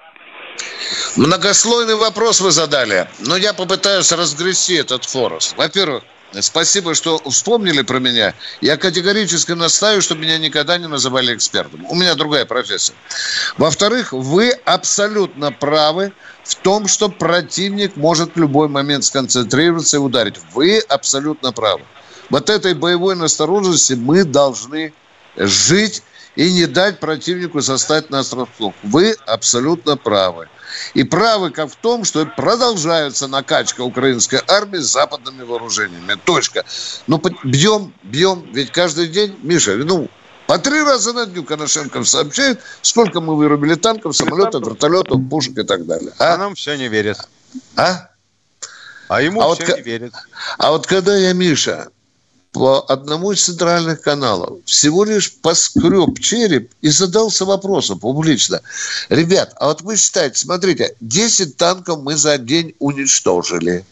Многослойный 1.16 1.94
вопрос 1.94 2.40
вы 2.40 2.50
задали, 2.50 3.08
но 3.20 3.36
я 3.36 3.52
попытаюсь 3.52 4.12
разгрести 4.12 4.74
этот 4.74 5.04
форус. 5.04 5.54
Во-первых, 5.56 6.04
Спасибо, 6.40 6.94
что 6.94 7.18
вспомнили 7.30 7.82
про 7.82 7.98
меня. 7.98 8.34
Я 8.60 8.76
категорически 8.76 9.52
настаиваю, 9.52 10.02
чтобы 10.02 10.22
меня 10.22 10.38
никогда 10.38 10.76
не 10.76 10.88
называли 10.88 11.34
экспертом. 11.34 11.86
У 11.88 11.94
меня 11.94 12.14
другая 12.14 12.44
профессия. 12.44 12.92
Во-вторых, 13.56 14.12
вы 14.12 14.50
абсолютно 14.50 15.52
правы 15.52 16.12
в 16.44 16.54
том, 16.56 16.88
что 16.88 17.08
противник 17.08 17.96
может 17.96 18.34
в 18.34 18.38
любой 18.38 18.68
момент 18.68 19.04
сконцентрироваться 19.04 19.96
и 19.96 20.00
ударить. 20.00 20.36
Вы 20.52 20.80
абсолютно 20.80 21.52
правы. 21.52 21.82
Вот 22.28 22.50
этой 22.50 22.74
боевой 22.74 23.14
настороженности 23.14 23.94
мы 23.94 24.24
должны 24.24 24.92
жить 25.36 26.02
и 26.36 26.52
не 26.52 26.66
дать 26.66 27.00
противнику 27.00 27.60
застать 27.60 28.10
нас 28.10 28.32
врасплох. 28.32 28.74
Вы 28.82 29.16
абсолютно 29.26 29.96
правы. 29.96 30.48
И 30.94 31.04
правы 31.04 31.50
как 31.50 31.70
в 31.70 31.76
том, 31.76 32.04
что 32.04 32.26
продолжается 32.26 33.26
накачка 33.28 33.80
украинской 33.80 34.40
армии 34.46 34.78
с 34.78 34.92
западными 34.92 35.42
вооружениями. 35.42 36.18
Точка. 36.24 36.64
Ну, 37.06 37.20
бьем, 37.44 37.92
бьем. 38.02 38.46
Ведь 38.52 38.70
каждый 38.70 39.08
день, 39.08 39.36
Миша, 39.42 39.76
ну, 39.76 40.08
по 40.46 40.58
три 40.58 40.82
раза 40.82 41.12
на 41.12 41.26
дню 41.26 41.42
Коношенков 41.44 42.08
сообщает, 42.08 42.60
сколько 42.82 43.20
мы 43.20 43.36
вырубили 43.36 43.74
танков, 43.74 44.16
самолетов, 44.16 44.66
вертолетов, 44.66 45.20
пушек 45.28 45.58
и 45.58 45.62
так 45.64 45.86
далее. 45.86 46.12
А, 46.18 46.34
а 46.34 46.36
нам 46.36 46.54
все 46.54 46.76
не 46.76 46.88
верят. 46.88 47.28
А? 47.74 48.10
А 49.08 49.22
ему 49.22 49.40
а 49.40 49.54
все 49.54 49.66
вот, 49.66 49.76
не 49.76 49.82
верят. 49.82 50.12
А 50.58 50.72
вот 50.72 50.86
когда 50.86 51.16
я, 51.16 51.32
Миша, 51.32 51.88
по 52.56 52.80
одному 52.88 53.32
из 53.32 53.44
центральных 53.44 54.00
каналов 54.00 54.60
всего 54.64 55.04
лишь 55.04 55.30
поскреб 55.34 56.18
череп 56.18 56.70
и 56.80 56.88
задался 56.88 57.44
вопросом 57.44 57.98
публично. 57.98 58.62
Ребят, 59.10 59.52
а 59.60 59.66
вот 59.66 59.82
вы 59.82 59.98
считаете, 59.98 60.38
смотрите, 60.38 60.96
10 61.02 61.58
танков 61.58 62.00
мы 62.00 62.16
за 62.16 62.38
день 62.38 62.74
уничтожили. 62.78 63.84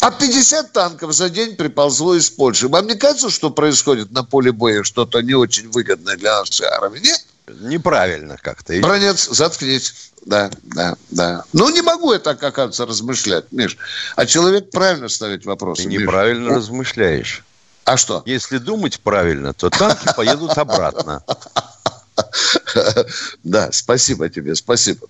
А 0.00 0.10
50 0.10 0.72
танков 0.72 1.12
за 1.12 1.30
день 1.30 1.54
приползло 1.54 2.16
из 2.16 2.28
Польши. 2.30 2.66
Вам 2.66 2.88
не 2.88 2.96
кажется, 2.96 3.30
что 3.30 3.50
происходит 3.50 4.10
на 4.10 4.24
поле 4.24 4.50
боя 4.50 4.82
что-то 4.82 5.20
не 5.20 5.34
очень 5.34 5.70
выгодное 5.70 6.16
для 6.16 6.40
нашей 6.40 6.66
армии? 6.66 6.98
Нет? 6.98 7.24
Неправильно 7.60 8.36
как-то. 8.42 8.74
Бронец, 8.80 9.28
заткнись. 9.30 10.10
Да, 10.26 10.50
да, 10.64 10.96
да. 11.10 11.44
Ну, 11.52 11.70
не 11.70 11.82
могу 11.82 12.12
я 12.12 12.18
так, 12.18 12.42
оказывается, 12.42 12.86
размышлять, 12.86 13.44
Миш. 13.52 13.76
А 14.16 14.26
человек 14.26 14.70
правильно 14.70 15.08
ставит 15.08 15.46
вопросы. 15.46 15.84
Ты 15.84 15.88
неправильно 15.88 16.48
Миш. 16.48 16.56
размышляешь. 16.56 17.44
А 17.88 17.96
что? 17.96 18.22
Если 18.26 18.58
думать 18.58 19.00
правильно, 19.00 19.54
то 19.54 19.70
танки 19.70 20.12
поедут 20.14 20.58
обратно. 20.58 21.22
Да, 23.44 23.70
спасибо 23.72 24.28
тебе, 24.28 24.54
спасибо. 24.54 25.06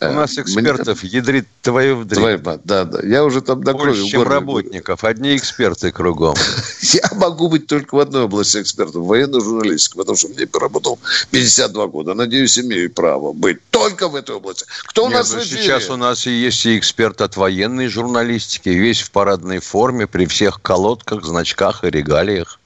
У 0.00 0.04
нас 0.04 0.36
э, 0.36 0.42
экспертов 0.42 1.02
Мне... 1.02 1.12
ядрит 1.12 1.46
твою 1.62 1.96
вдрит. 2.00 2.42
да, 2.64 2.84
да. 2.84 3.00
Я 3.02 3.24
уже 3.24 3.40
там 3.40 3.62
до 3.62 3.72
Больше, 3.72 4.04
чем 4.06 4.22
работников. 4.22 5.04
Одни 5.04 5.36
эксперты 5.36 5.92
кругом. 5.92 6.34
Я 6.80 7.08
могу 7.12 7.48
быть 7.48 7.66
только 7.66 7.94
в 7.94 8.00
одной 8.00 8.24
области 8.24 8.60
экспертов. 8.60 9.04
Военной 9.04 9.40
журналистике. 9.40 9.96
Потому 9.96 10.16
что 10.16 10.28
мне 10.28 10.46
поработал 10.46 10.98
52 11.30 11.86
года. 11.88 12.14
Надеюсь, 12.14 12.58
имею 12.58 12.90
право 12.90 13.32
быть 13.32 13.58
только 13.70 14.08
в 14.08 14.16
этой 14.16 14.36
области. 14.36 14.64
Кто 14.84 15.06
у 15.06 15.08
нас 15.08 15.32
ну, 15.32 15.40
Сейчас 15.40 15.90
у 15.90 15.96
нас 15.96 16.26
и 16.26 16.30
есть 16.30 16.64
и 16.66 16.78
эксперт 16.78 17.20
от 17.20 17.36
военной 17.36 17.88
журналистики. 17.88 18.68
Весь 18.68 19.00
в 19.00 19.10
парадной 19.10 19.60
форме, 19.60 20.06
при 20.06 20.26
всех 20.26 20.60
колодках, 20.60 21.24
значках 21.24 21.84
и 21.84 21.90
регалиях. 21.90 22.58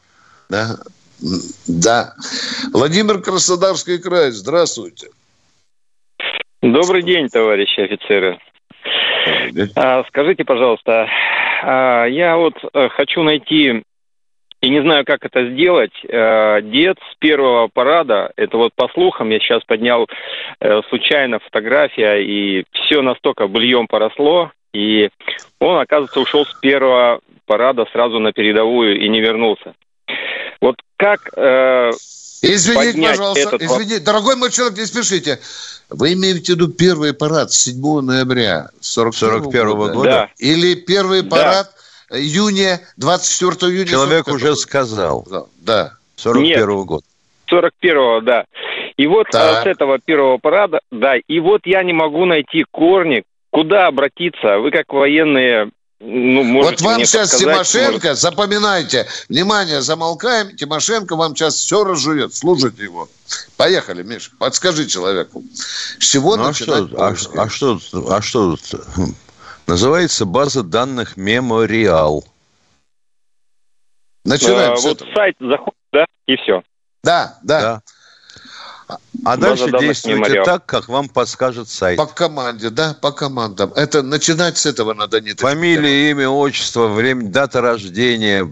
Да, 0.48 0.78
да. 1.66 2.14
Владимир 2.72 3.20
Краснодарский 3.20 3.98
край, 3.98 4.30
здравствуйте. 4.30 5.08
Добрый 6.62 7.02
день, 7.02 7.28
товарищи 7.28 7.80
офицеры. 7.80 8.38
А, 9.74 10.04
скажите, 10.08 10.44
пожалуйста, 10.44 11.08
а, 11.62 12.06
я 12.06 12.36
вот 12.36 12.54
а, 12.72 12.88
хочу 12.88 13.22
найти 13.22 13.82
и 14.62 14.68
не 14.68 14.80
знаю, 14.80 15.04
как 15.04 15.24
это 15.24 15.50
сделать. 15.50 15.92
А, 16.10 16.60
дед 16.60 16.98
с 17.12 17.16
первого 17.18 17.68
парада, 17.72 18.32
это 18.36 18.56
вот 18.56 18.72
по 18.74 18.88
слухам, 18.88 19.30
я 19.30 19.38
сейчас 19.38 19.62
поднял 19.64 20.08
а, 20.60 20.82
случайно 20.88 21.38
фотография, 21.38 22.16
и 22.16 22.64
все 22.72 23.02
настолько 23.02 23.46
бульем 23.46 23.86
поросло, 23.86 24.52
и 24.72 25.10
он, 25.60 25.78
оказывается, 25.78 26.20
ушел 26.20 26.44
с 26.46 26.54
первого 26.54 27.20
парада 27.46 27.86
сразу 27.92 28.18
на 28.18 28.32
передовую 28.32 29.00
и 29.00 29.08
не 29.08 29.20
вернулся. 29.20 29.74
Вот 30.60 30.76
как 30.96 31.30
э, 31.36 31.90
Извините, 32.42 33.02
пожалуйста, 33.02 33.48
этот... 33.48 33.62
извините. 33.62 34.00
Дорогой 34.00 34.36
мой 34.36 34.50
человек, 34.50 34.78
не 34.78 34.86
спешите. 34.86 35.38
Вы 35.88 36.12
имеете 36.14 36.52
в 36.52 36.56
виду 36.56 36.68
первый 36.68 37.14
парад 37.14 37.52
7 37.52 38.00
ноября 38.00 38.68
41 38.80 39.42
-го 39.42 39.74
года? 39.74 39.92
года? 39.92 40.10
Да. 40.10 40.30
Или 40.38 40.74
первый 40.74 41.24
парад 41.24 41.70
да. 42.10 42.18
июня, 42.18 42.80
24 42.96 43.72
июня? 43.72 43.86
Человек 43.86 44.28
уже 44.28 44.56
сказал. 44.56 45.26
Да. 45.60 45.92
41 46.16 46.68
-го 46.68 46.84
года. 46.84 47.04
41-го, 47.50 48.20
да. 48.22 48.44
И 48.96 49.06
вот 49.06 49.26
да. 49.32 49.62
с 49.62 49.66
этого 49.66 49.98
первого 49.98 50.38
парада, 50.38 50.80
да, 50.90 51.16
и 51.16 51.38
вот 51.38 51.60
я 51.64 51.82
не 51.84 51.92
могу 51.92 52.24
найти 52.24 52.64
корни, 52.70 53.22
куда 53.50 53.86
обратиться. 53.86 54.58
Вы 54.58 54.70
как 54.70 54.92
военные 54.92 55.70
ну, 55.98 56.62
вот 56.62 56.80
вам 56.82 57.04
сейчас 57.04 57.36
Тимошенко, 57.36 58.08
может... 58.08 58.18
запоминайте, 58.18 59.06
внимание, 59.28 59.80
замолкаем, 59.80 60.54
Тимошенко 60.54 61.16
вам 61.16 61.34
сейчас 61.34 61.54
все 61.54 61.84
разжует, 61.84 62.34
слушайте 62.34 62.82
его. 62.82 63.08
Поехали, 63.56 64.02
Миша, 64.02 64.30
подскажи 64.38 64.86
человеку. 64.86 65.42
С 65.54 66.04
чего 66.04 66.36
ну, 66.36 66.44
а 66.44 66.48
начинать? 66.48 66.92
А 66.98 67.16
что, 67.16 67.40
а, 67.40 67.48
что, 67.48 67.80
а 68.10 68.22
что 68.22 68.56
Называется 69.66 70.26
база 70.26 70.62
данных 70.62 71.16
Мемориал. 71.16 72.24
Начинаем 74.24 74.72
а, 74.72 74.76
Вот 74.76 75.00
этого. 75.00 75.14
сайт 75.14 75.36
заходит, 75.40 75.78
да, 75.92 76.04
и 76.26 76.36
все. 76.36 76.62
Да, 77.02 77.38
да. 77.42 77.60
да. 77.60 77.82
А 79.24 79.36
дальше 79.36 79.70
действуйте 79.72 80.18
мемориал. 80.18 80.44
так, 80.44 80.66
как 80.66 80.88
вам 80.88 81.08
подскажет 81.08 81.68
сайт. 81.68 81.96
По 81.96 82.06
команде, 82.06 82.70
да, 82.70 82.96
по 83.00 83.10
командам. 83.10 83.72
Это 83.74 84.02
начинать 84.02 84.56
с 84.56 84.66
этого 84.66 84.94
надо 84.94 85.20
не 85.20 85.34
Фамилия, 85.34 86.10
имя, 86.10 86.28
отчество, 86.28 86.86
время, 86.86 87.24
дата 87.28 87.60
рождения, 87.60 88.48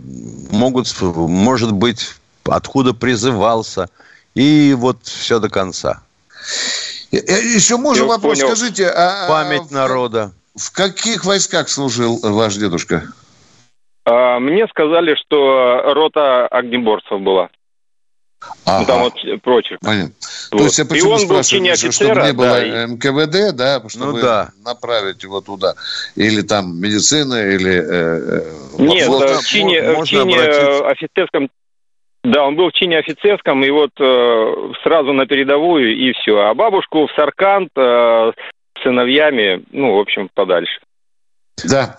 могут, 0.51 0.93
может 1.01 1.73
быть, 1.73 2.17
откуда 2.45 2.93
призывался, 2.95 3.89
и 4.35 4.75
вот 4.77 5.05
все 5.05 5.39
до 5.39 5.49
конца. 5.49 6.03
Еще 7.13 7.77
можно 7.77 8.03
Я 8.03 8.09
вопрос, 8.09 8.41
понял. 8.41 8.57
скажите. 8.57 8.89
А, 8.89 9.27
а 9.27 9.29
Память 9.29 9.71
а, 9.71 9.75
народа. 9.75 10.33
В 10.57 10.73
каких 10.73 11.25
войсках 11.25 11.69
служил 11.69 12.19
ваш 12.23 12.57
дедушка? 12.57 13.05
А, 14.05 14.41
мне 14.41 14.67
сказали, 14.69 15.15
что 15.15 15.93
рота 15.95 16.49
огнеборцев 16.49 17.21
была. 17.21 17.51
Ага. 18.67 18.81
Ну, 18.81 18.87
там 18.87 19.03
вот 19.03 19.43
прочее. 19.43 19.79
Понятно. 19.83 20.15
Вот. 20.51 20.59
То 20.59 20.65
есть 20.65 20.79
я 20.79 20.85
почему 20.85 21.11
и 21.11 21.23
он 21.23 21.29
был 21.29 21.43
в 21.43 21.47
чине 21.47 21.73
офицера, 21.73 22.15
чтобы 22.15 22.27
не 22.27 22.33
было 22.33 22.61
да, 22.61 22.87
МКВД, 22.87 23.57
да, 23.57 23.89
чтобы 23.89 24.13
ну, 24.13 24.21
да. 24.21 24.51
направить 24.65 25.23
его 25.23 25.41
туда. 25.41 25.75
Или 26.17 26.41
там 26.43 26.81
медицина, 26.81 27.35
или... 27.35 27.73
Э, 27.73 28.43
э 28.79 28.83
Нет, 28.83 29.09
в 29.09 29.47
чине, 29.47 29.83
в 29.83 30.05
чине 30.07 30.41
офицерском 30.41 31.49
да, 32.25 32.43
он 32.43 32.57
был 32.57 32.71
в 32.71 32.73
чине 32.73 32.99
офицерском, 32.99 33.63
и 33.63 33.69
вот 33.69 33.91
э, 34.01 34.73
сразу 34.83 35.13
на 35.13 35.27
передовую, 35.27 35.95
и 35.95 36.13
все. 36.15 36.39
А 36.39 36.55
бабушку 36.55 37.07
в 37.07 37.13
Саркант 37.15 37.69
э, 37.77 38.33
с 38.33 38.83
сыновьями, 38.83 39.63
ну, 39.73 39.95
в 39.95 40.01
общем, 40.01 40.31
подальше. 40.33 40.81
Да. 41.63 41.97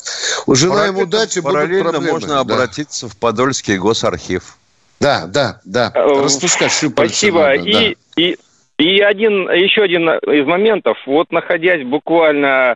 Желаем 0.48 0.98
удачи. 0.98 1.42
Параллельно 1.42 2.02
можно 2.02 2.36
да. 2.36 2.40
обратиться 2.40 3.08
в 3.08 3.16
Подольский 3.18 3.78
госархив. 3.78 4.58
Да, 5.00 5.26
да, 5.28 5.60
да. 5.66 5.92
Э, 5.94 6.24
Распускать 6.24 6.72
Спасибо. 6.72 7.42
Надо, 7.42 7.54
и, 7.56 7.74
да. 7.74 8.22
и, 8.22 8.36
и 8.78 9.00
один, 9.02 9.50
еще 9.52 9.84
один 9.84 10.10
из 10.10 10.46
моментов. 10.46 10.98
Вот 11.06 11.32
находясь 11.32 11.86
буквально 11.86 12.76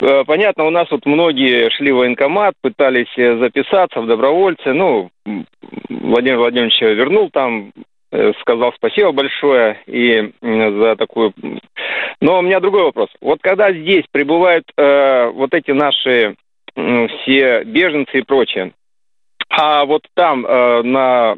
э, 0.00 0.24
Понятно, 0.26 0.64
у 0.64 0.70
нас 0.70 0.90
вот 0.90 1.06
многие 1.06 1.70
шли 1.70 1.92
в 1.92 1.96
военкомат, 1.96 2.54
пытались 2.60 3.14
записаться 3.16 4.00
в 4.00 4.06
добровольцы. 4.06 4.72
Ну, 4.72 5.10
Владимир 5.88 6.38
Владимирович 6.38 6.80
вернул 6.80 7.30
там, 7.30 7.72
э, 8.12 8.32
сказал 8.40 8.72
спасибо 8.74 9.12
большое 9.12 9.80
и 9.86 10.32
за 10.40 10.96
такую... 10.96 11.32
Но 12.20 12.38
у 12.38 12.42
меня 12.42 12.60
другой 12.60 12.84
вопрос. 12.84 13.08
Вот 13.20 13.38
когда 13.40 13.72
здесь 13.72 14.04
прибывают 14.10 14.64
э, 14.76 15.30
вот 15.30 15.54
эти 15.54 15.70
наши 15.70 16.34
э, 16.76 17.08
все 17.08 17.64
беженцы 17.64 18.18
и 18.18 18.22
прочее, 18.22 18.72
а 19.50 19.84
вот 19.84 20.06
там, 20.14 20.46
э, 20.46 20.82
на 20.82 21.36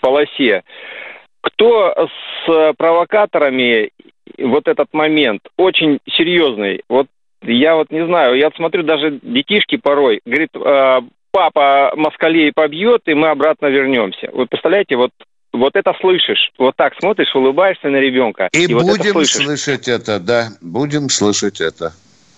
полосе, 0.00 0.62
кто 1.42 2.08
с 2.46 2.72
провокаторами 2.78 3.90
вот 4.38 4.68
этот 4.68 4.92
момент 4.92 5.42
очень 5.56 5.98
серьезный. 6.08 6.82
Вот 6.88 7.08
я 7.42 7.74
вот 7.74 7.90
не 7.90 8.06
знаю, 8.06 8.36
я 8.36 8.50
смотрю, 8.54 8.84
даже 8.84 9.18
детишки 9.22 9.76
порой, 9.76 10.20
говорит, 10.24 10.50
э, 10.54 11.00
папа 11.32 11.92
москалей 11.96 12.52
побьет, 12.52 13.02
и 13.06 13.14
мы 13.14 13.28
обратно 13.28 13.66
вернемся. 13.66 14.30
Вы 14.32 14.46
представляете, 14.46 14.96
вот 14.96 15.10
вот 15.52 15.76
это 15.76 15.92
слышишь. 16.00 16.50
Вот 16.58 16.74
так 16.76 16.94
смотришь, 16.98 17.34
улыбаешься 17.34 17.88
на 17.88 17.96
ребенка. 17.96 18.48
И, 18.52 18.64
И, 18.64 18.72
вот 18.74 18.84
это 18.84 18.92
будем 18.92 19.12
слышишь. 19.12 19.44
слышать 19.44 19.86
это, 19.88 20.18
да, 20.18 20.48
будем 20.62 21.10
слышать 21.10 21.60
это. 21.60 21.92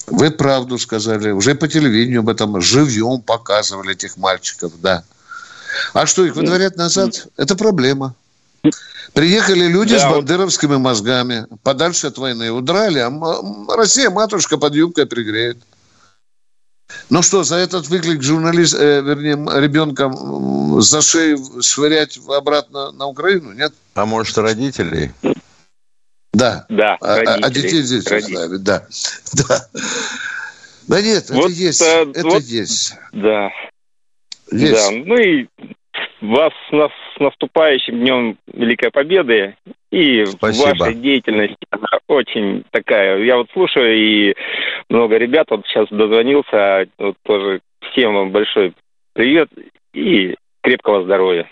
Вы 0.07 0.30
правду 0.30 0.78
сказали, 0.78 1.30
уже 1.30 1.55
по 1.55 1.66
телевидению 1.68 2.20
об 2.20 2.28
этом 2.28 2.61
живьем 2.61 3.20
показывали 3.22 3.92
этих 3.92 4.16
мальчиков, 4.16 4.72
да. 4.80 5.02
А 5.92 6.07
что, 6.07 6.24
их 6.24 6.36
выдворять 6.36 6.76
назад? 6.76 7.26
Это 7.36 7.57
проблема. 7.57 8.14
Приехали 9.12 9.66
люди 9.66 9.94
Да, 9.94 10.00
с 10.00 10.05
вот- 10.05 10.16
бандеровскими 10.16 10.76
мозгами, 10.76 11.46
подальше 11.62 12.09
от 12.09 12.18
войны, 12.18 12.50
удрали, 12.50 12.98
а 12.98 13.76
Россия 13.76 14.11
матушка 14.11 14.59
под 14.59 14.74
юбкой 14.74 15.07
пригреет. 15.07 15.59
Ну 17.11 17.22
что, 17.22 17.44
за 17.44 17.57
этот 17.57 17.88
выклик 17.88 18.22
журналист, 18.22 18.74
э, 18.74 19.00
вернее, 19.02 19.36
ребенка 19.61 20.12
за 20.80 21.00
шею 21.00 21.38
швырять 21.62 22.18
обратно 22.28 22.92
на 22.92 23.07
Украину, 23.07 23.52
нет? 23.52 23.72
А 23.94 24.05
может, 24.05 24.36
родителей? 24.38 25.12
Да. 26.35 26.66
Да, 26.68 26.97
А, 27.01 27.14
а- 27.16 27.39
а 27.43 27.51
детей 27.51 27.80
здесь 27.82 28.07
оставить, 28.07 28.62
да. 28.62 28.82
Да. 29.49 29.61
Да 30.87 31.01
нет, 31.01 31.30
Вот, 31.30 31.47
это 31.51 31.53
есть. 31.55 31.80
э, 31.82 32.03
это 32.14 32.22
вот- 32.28 32.43
есть. 32.43 32.95
Да. 33.12 33.51
Есть. 34.53 34.74
Да, 34.74 34.91
ну 35.07 35.16
и 35.16 35.47
вас 36.20 36.53
с, 36.68 36.72
нас- 36.72 36.91
с 37.16 37.20
наступающим 37.20 37.99
Днем 38.01 38.37
Великой 38.53 38.91
Победы 38.91 39.57
и 39.91 40.26
Спасибо. 40.26 40.74
ваша 40.76 40.93
деятельность 40.95 41.57
она 41.70 41.89
очень 42.09 42.64
такая. 42.70 43.18
Я 43.24 43.37
вот 43.39 43.49
слушаю, 43.53 43.97
и 43.97 44.35
много 44.91 45.16
ребят 45.16 45.47
вот 45.51 45.64
сейчас 45.66 45.89
дозвонился, 45.91 46.87
вот 46.99 47.16
тоже 47.24 47.61
всем 47.93 48.14
вам 48.14 48.30
большой 48.32 48.74
привет 49.14 49.49
и 49.95 50.35
крепкого 50.62 51.05
здоровья. 51.05 51.49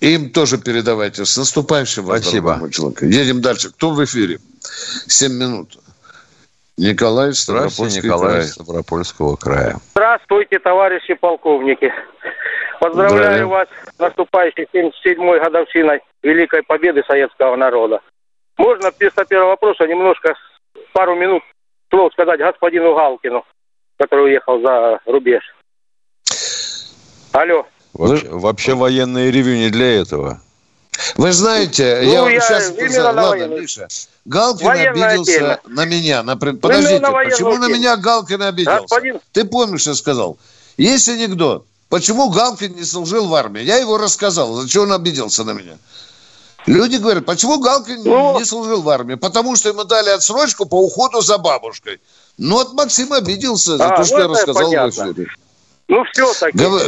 Им 0.00 0.30
тоже 0.30 0.58
передавайте. 0.58 1.24
С 1.24 1.36
наступающим 1.36 2.04
вас, 2.04 2.22
Спасибо. 2.22 2.46
дорогой 2.46 2.60
мой 2.60 2.70
человек. 2.70 3.02
Едем 3.02 3.40
дальше. 3.40 3.70
Кто 3.70 3.90
в 3.90 4.04
эфире? 4.04 4.38
Семь 4.60 5.32
минут. 5.32 5.78
Николай, 6.76 7.32
Здравствуйте, 7.32 7.90
Ставропольский 7.90 8.02
Николай 8.02 8.32
край. 8.34 8.44
Ставропольского 8.44 9.36
края. 9.36 9.76
Здравствуйте, 9.92 10.58
товарищи 10.60 11.14
полковники. 11.14 11.92
Поздравляю 12.80 13.18
Здравия. 13.18 13.46
вас 13.46 13.68
с 13.96 13.98
наступающей 13.98 14.68
77-й 14.72 15.40
годовщиной 15.40 16.00
Великой 16.22 16.62
Победы 16.62 17.02
Советского 17.08 17.56
народа. 17.56 18.00
Можно 18.56 18.92
вместо 18.96 19.24
первого 19.24 19.50
вопроса 19.50 19.88
немножко, 19.88 20.34
пару 20.92 21.16
минут 21.16 21.42
слов 21.90 22.12
сказать 22.12 22.38
господину 22.38 22.94
Галкину, 22.94 23.44
который 23.98 24.26
уехал 24.26 24.60
за 24.60 25.00
рубеж. 25.06 25.42
Алло. 27.32 27.66
Вообще, 27.92 28.28
вообще 28.28 28.74
военное 28.74 29.30
ревю 29.30 29.56
не 29.56 29.70
для 29.70 30.00
этого. 30.00 30.40
Вы 31.16 31.32
знаете, 31.32 32.00
Ну, 32.02 32.12
я, 32.12 32.22
вам 32.22 32.30
я 32.32 32.40
сейчас... 32.40 32.70
именно 32.76 33.12
на 33.12 33.22
Ладно, 33.22 33.28
военную. 33.28 33.62
Миша. 33.62 33.88
Галкин 34.24 34.66
Военная 34.66 35.06
обиделся 35.08 35.32
тема. 35.32 35.58
на 35.68 35.84
меня. 35.84 36.22
На... 36.22 36.36
Подождите, 36.36 36.98
на 37.00 37.10
почему 37.12 37.54
на 37.56 37.66
тему. 37.66 37.78
меня 37.78 37.96
Галкин 37.96 38.42
обиделся? 38.42 38.80
Господин- 38.82 39.20
Ты 39.32 39.44
помнишь, 39.44 39.82
что 39.82 39.90
я 39.90 39.96
сказал? 39.96 40.38
Есть 40.76 41.08
анекдот. 41.08 41.64
Почему 41.88 42.28
Галкин 42.30 42.74
не 42.74 42.84
служил 42.84 43.28
в 43.28 43.34
армии? 43.34 43.62
Я 43.62 43.76
его 43.76 43.96
рассказал. 43.96 44.52
Зачем 44.60 44.82
он 44.82 44.92
обиделся 44.92 45.44
на 45.44 45.52
меня? 45.52 45.78
Люди 46.66 46.96
говорят, 46.96 47.24
почему 47.24 47.58
Галкин 47.60 48.02
Ну. 48.04 48.38
не 48.38 48.44
служил 48.44 48.82
в 48.82 48.88
армии? 48.90 49.14
Потому 49.14 49.56
что 49.56 49.70
ему 49.70 49.84
дали 49.84 50.10
отсрочку 50.10 50.66
по 50.66 50.74
уходу 50.84 51.20
за 51.22 51.38
бабушкой. 51.38 52.00
Ну, 52.36 52.56
вот 52.56 52.74
Максим 52.74 53.12
обиделся 53.12 53.76
за 53.78 53.86
А, 53.86 53.96
то, 53.96 54.04
что 54.04 54.18
я 54.20 54.28
рассказал 54.28 54.64
понятно. 54.64 55.06
в 55.06 55.12
эфире. 55.12 55.28
Ну, 55.88 56.04
все-таки. 56.12 56.58
Гов- 56.58 56.82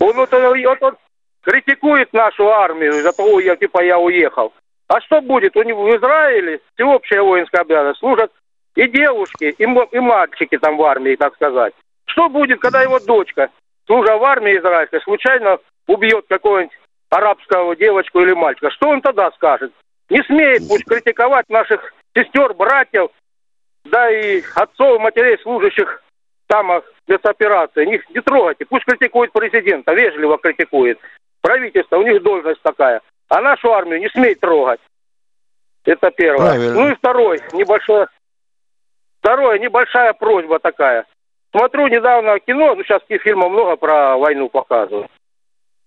Он, 0.00 0.12
вот, 0.14 0.32
вот 0.32 0.82
он 0.82 0.96
критикует 1.42 2.12
нашу 2.12 2.48
армию 2.48 2.92
за 3.02 3.12
того, 3.12 3.40
я, 3.40 3.56
типа, 3.56 3.82
я 3.84 3.98
уехал. 3.98 4.52
А 4.88 5.00
что 5.00 5.20
будет? 5.20 5.56
У 5.56 5.62
него 5.62 5.84
в 5.84 5.96
Израиле 5.96 6.60
всеобщая 6.74 7.22
воинская 7.22 7.62
обязанность. 7.62 8.00
Служат 8.00 8.30
и 8.74 8.88
девушки, 8.88 9.54
и, 9.56 9.62
и 9.62 10.00
мальчики 10.00 10.58
там 10.58 10.76
в 10.76 10.82
армии, 10.82 11.16
так 11.16 11.34
сказать. 11.34 11.74
Что 12.06 12.28
будет, 12.28 12.60
когда 12.60 12.82
его 12.82 12.98
дочка, 12.98 13.50
служа 13.86 14.16
в 14.16 14.24
армии 14.24 14.58
израильской, 14.58 15.00
случайно 15.00 15.58
убьет 15.86 16.26
какого-нибудь 16.28 16.76
арабского 17.10 17.76
девочку 17.76 18.20
или 18.20 18.32
мальчика? 18.32 18.70
Что 18.70 18.88
он 18.88 19.00
тогда 19.00 19.30
скажет? 19.32 19.72
Не 20.10 20.22
смеет 20.24 20.68
пусть 20.68 20.84
критиковать 20.84 21.48
наших 21.48 21.94
сестер, 22.14 22.54
братьев, 22.54 23.10
да 23.84 24.10
и 24.10 24.42
отцов, 24.54 25.00
матерей, 25.00 25.38
служащих 25.38 26.02
там 26.52 26.82
спецоперации. 27.04 27.86
Не, 27.86 28.02
не 28.14 28.20
трогайте. 28.20 28.66
Пусть 28.66 28.84
критикует 28.84 29.32
президента, 29.32 29.94
вежливо 29.94 30.36
критикует. 30.36 30.98
Правительство, 31.40 31.96
у 31.96 32.02
них 32.02 32.22
должность 32.22 32.60
такая. 32.60 33.00
А 33.28 33.40
нашу 33.40 33.72
армию 33.72 34.00
не 34.00 34.10
смей 34.10 34.34
трогать. 34.34 34.80
Это 35.86 36.10
первое. 36.10 36.50
Правильно. 36.50 36.74
Ну 36.74 36.88
и 36.90 36.94
второй, 36.94 37.40
небольшое. 37.54 38.06
Второе, 39.20 39.58
небольшая 39.60 40.12
просьба 40.12 40.58
такая. 40.58 41.06
Смотрю 41.52 41.86
недавно 41.86 42.38
кино, 42.38 42.74
ну 42.74 42.84
сейчас 42.84 43.00
фильмов 43.08 43.50
много 43.50 43.76
про 43.76 44.18
войну 44.18 44.50
показывают. 44.50 45.10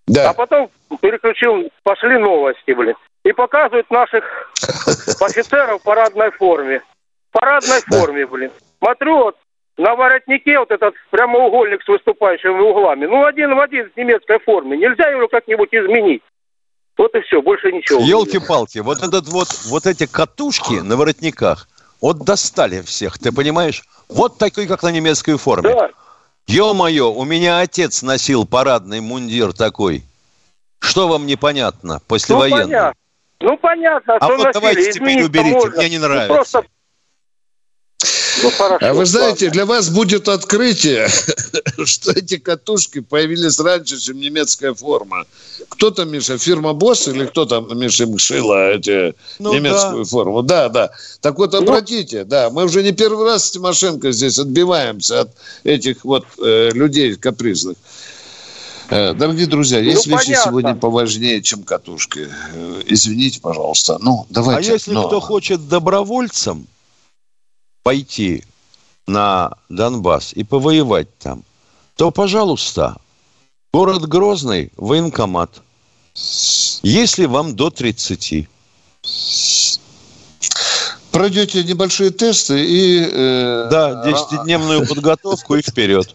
Да. 0.08 0.30
А 0.30 0.34
потом 0.34 0.68
переключил, 1.00 1.70
пошли 1.84 2.18
новости, 2.18 2.72
блин. 2.72 2.96
И 3.24 3.32
показывают 3.32 3.88
наших 3.92 4.52
офицеров 5.20 5.80
в 5.80 5.84
парадной 5.84 6.32
форме. 6.32 6.82
В 7.30 7.38
парадной 7.38 7.80
форме, 7.82 8.26
блин. 8.26 8.50
Смотрю, 8.80 9.16
вот 9.16 9.36
на 9.76 9.94
воротнике 9.94 10.58
вот 10.58 10.70
этот 10.70 10.94
прямоугольник 11.10 11.82
с 11.82 11.88
выступающими 11.88 12.58
углами. 12.60 13.06
Ну, 13.06 13.24
один 13.24 13.54
в 13.54 13.60
один 13.60 13.90
в 13.90 13.96
немецкой 13.96 14.38
форме. 14.40 14.76
Нельзя 14.76 15.08
его 15.10 15.28
как-нибудь 15.28 15.68
изменить. 15.72 16.22
Вот 16.96 17.14
и 17.14 17.20
все, 17.22 17.42
больше 17.42 17.70
ничего. 17.72 18.00
Елки-палки, 18.00 18.78
вот 18.78 19.02
этот 19.02 19.28
вот, 19.28 19.48
вот 19.66 19.86
эти 19.86 20.06
катушки 20.06 20.74
на 20.80 20.96
воротниках, 20.96 21.68
вот 22.00 22.24
достали 22.24 22.80
всех, 22.80 23.18
ты 23.18 23.32
понимаешь? 23.32 23.82
Вот 24.08 24.38
такой, 24.38 24.66
как 24.66 24.82
на 24.82 24.90
немецкой 24.90 25.36
форме. 25.36 25.74
Да. 25.74 25.90
Ё-моё, 26.46 27.10
у 27.12 27.24
меня 27.24 27.58
отец 27.58 28.02
носил 28.02 28.46
парадный 28.46 29.00
мундир 29.00 29.52
такой. 29.52 30.04
Что 30.78 31.08
вам 31.08 31.26
непонятно? 31.26 31.94
Ну, 31.94 32.00
Послевоенный. 32.06 32.62
понятно. 32.62 32.94
Ну, 33.40 33.56
понятно, 33.58 34.14
А 34.14 34.18
что 34.24 34.28
вот 34.28 34.38
носили. 34.38 34.52
давайте 34.54 34.92
теперь 34.92 35.08
Изменить-то 35.20 35.26
уберите, 35.26 35.54
можно. 35.56 35.76
мне 35.80 35.90
не 35.90 35.98
Ну, 35.98 36.06
нравится. 36.08 36.34
Просто... 36.34 36.64
Ну, 38.42 38.50
хорошо. 38.50 38.86
А 38.86 38.92
вы 38.92 39.06
знаете, 39.06 39.46
ладно. 39.46 39.52
для 39.52 39.66
вас 39.66 39.88
будет 39.88 40.28
открытие, 40.28 41.08
что 41.84 42.12
эти 42.12 42.36
катушки 42.38 43.00
появились 43.00 43.58
раньше, 43.58 43.98
чем 43.98 44.18
немецкая 44.20 44.74
форма. 44.74 45.24
Кто 45.68 45.90
там, 45.90 46.10
Миша, 46.10 46.36
фирма 46.38 46.72
Босс 46.74 47.08
или 47.08 47.24
кто 47.26 47.44
там, 47.46 47.66
Миша, 47.78 48.04
им 48.04 48.18
шила 48.18 48.70
эти 48.72 49.14
Ну 49.38 49.54
немецкую 49.54 50.04
форму? 50.04 50.42
Да, 50.42 50.68
да. 50.68 50.90
Так 51.20 51.38
вот, 51.38 51.54
обратите, 51.54 52.24
да, 52.24 52.50
мы 52.50 52.64
уже 52.64 52.82
не 52.82 52.92
первый 52.92 53.24
раз 53.26 53.46
с 53.46 53.50
Тимошенко 53.52 54.12
здесь 54.12 54.38
отбиваемся 54.38 55.20
от 55.22 55.30
этих 55.64 56.04
вот 56.04 56.26
э, 56.42 56.70
людей 56.72 57.14
капризных. 57.16 57.76
Э, 58.90 59.14
Дорогие 59.14 59.46
друзья, 59.46 59.80
есть 59.80 60.06
Ну, 60.06 60.12
вещи 60.16 60.26
понятно. 60.26 60.50
сегодня 60.50 60.74
поважнее, 60.74 61.42
чем 61.42 61.62
катушки. 61.62 62.28
Э, 62.54 62.82
Извините, 62.86 63.40
пожалуйста. 63.40 63.98
Ну, 64.00 64.26
А 64.30 64.34
давайте. 64.34 64.72
если 64.72 64.92
но- 64.92 65.06
кто 65.08 65.20
хочет 65.20 65.68
добровольцем 65.68 66.66
пойти 67.86 68.42
на 69.06 69.52
Донбасс 69.68 70.32
и 70.32 70.42
повоевать 70.42 71.06
там, 71.18 71.44
то, 71.94 72.10
пожалуйста, 72.10 72.96
город 73.72 74.08
Грозный, 74.08 74.72
военкомат. 74.76 75.62
Если 76.82 77.26
вам 77.26 77.54
до 77.54 77.70
30. 77.70 78.48
Пройдете 81.12 81.62
небольшие 81.62 82.10
тесты 82.10 82.58
и... 82.58 83.08
э, 83.08 83.68
Да, 83.70 84.04
10-дневную 84.04 84.88
подготовку 84.88 85.54
и 85.54 85.62
вперед. 85.62 86.12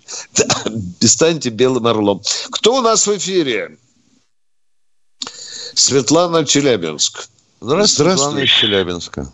станьте 1.00 1.52
белым 1.52 1.88
орлом. 1.88 2.22
Кто 2.50 2.76
у 2.76 2.82
нас 2.82 3.08
в 3.08 3.16
эфире? 3.16 3.78
Светлана 5.74 6.46
Челябинск. 6.46 7.30
Здравствуйте, 7.62 8.18
Светлана 8.18 8.40
из 8.40 8.50
Челябинска. 8.50 9.32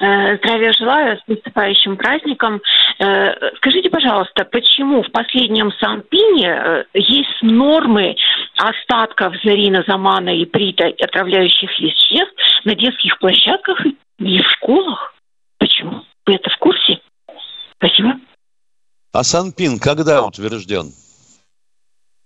Э, 0.00 0.36
Здравия 0.38 0.72
желаю, 0.72 1.18
с 1.18 1.26
наступающим 1.26 1.96
праздником. 1.96 2.60
Э, 2.98 3.56
Скажите, 3.56 3.90
пожалуйста, 3.90 4.44
почему 4.44 5.02
в 5.02 5.10
последнем 5.10 5.72
Санпине 5.80 6.48
э, 6.48 6.84
есть 6.94 7.42
нормы 7.42 8.16
остатков 8.56 9.34
зарина, 9.42 9.82
замана 9.86 10.30
и 10.30 10.44
прита 10.44 10.86
отравляющих 10.86 11.70
веществ 11.80 12.34
на 12.64 12.74
детских 12.74 13.18
площадках 13.18 13.84
и 14.18 14.38
в 14.40 14.50
школах? 14.52 15.14
Почему? 15.58 16.02
Вы 16.26 16.34
это 16.34 16.48
в 16.50 16.56
курсе? 16.58 17.00
Спасибо. 17.76 18.14
А 19.12 19.24
Санпин 19.24 19.80
когда 19.80 20.22
утвержден? 20.24 20.92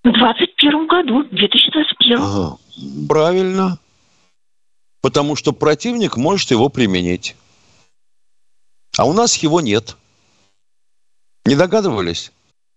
В 0.05 0.11
21 0.11 0.87
году, 0.89 1.23
2021. 1.31 2.18
Ага. 2.18 2.57
Правильно. 3.09 3.79
Потому 5.01 5.37
что 5.37 5.53
противник 5.53 6.16
может 6.16 6.51
его 6.51 6.68
применить. 6.68 7.37
А 8.99 9.05
у 9.05 9.12
нас 9.12 9.36
его 9.36 9.61
нет. 9.61 9.97
Не 11.47 11.57
догадывались? 11.57 12.30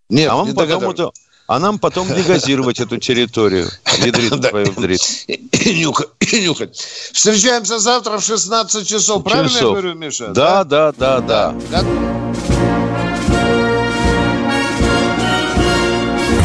Нет, 0.10 0.32
а 0.32 0.36
вам 0.36 0.48
не 0.48 0.54
это, 0.54 1.12
а 1.48 1.60
нам 1.60 1.78
потом 1.78 2.08
негазировать 2.12 2.80
эту 2.80 2.98
территорию. 2.98 3.70
Ядрит 4.00 4.50
твою 4.50 4.72
вдрит. 4.72 5.02
И 5.28 5.76
нюхать. 5.76 6.76
Встречаемся 6.76 7.80
завтра 7.80 8.18
в 8.18 8.24
16 8.24 8.88
часов. 8.88 9.24
Правильно 9.24 9.56
я 9.56 9.62
говорю, 9.64 9.94
Миша? 9.94 10.30
Да, 10.30 10.64
да, 10.64 10.92
да, 10.94 11.20
да. 11.20 11.56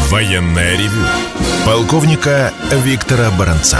Военное 0.09 0.77
ревю 0.77 1.05
полковника 1.65 2.53
Виктора 2.83 3.31
Баранца. 3.31 3.79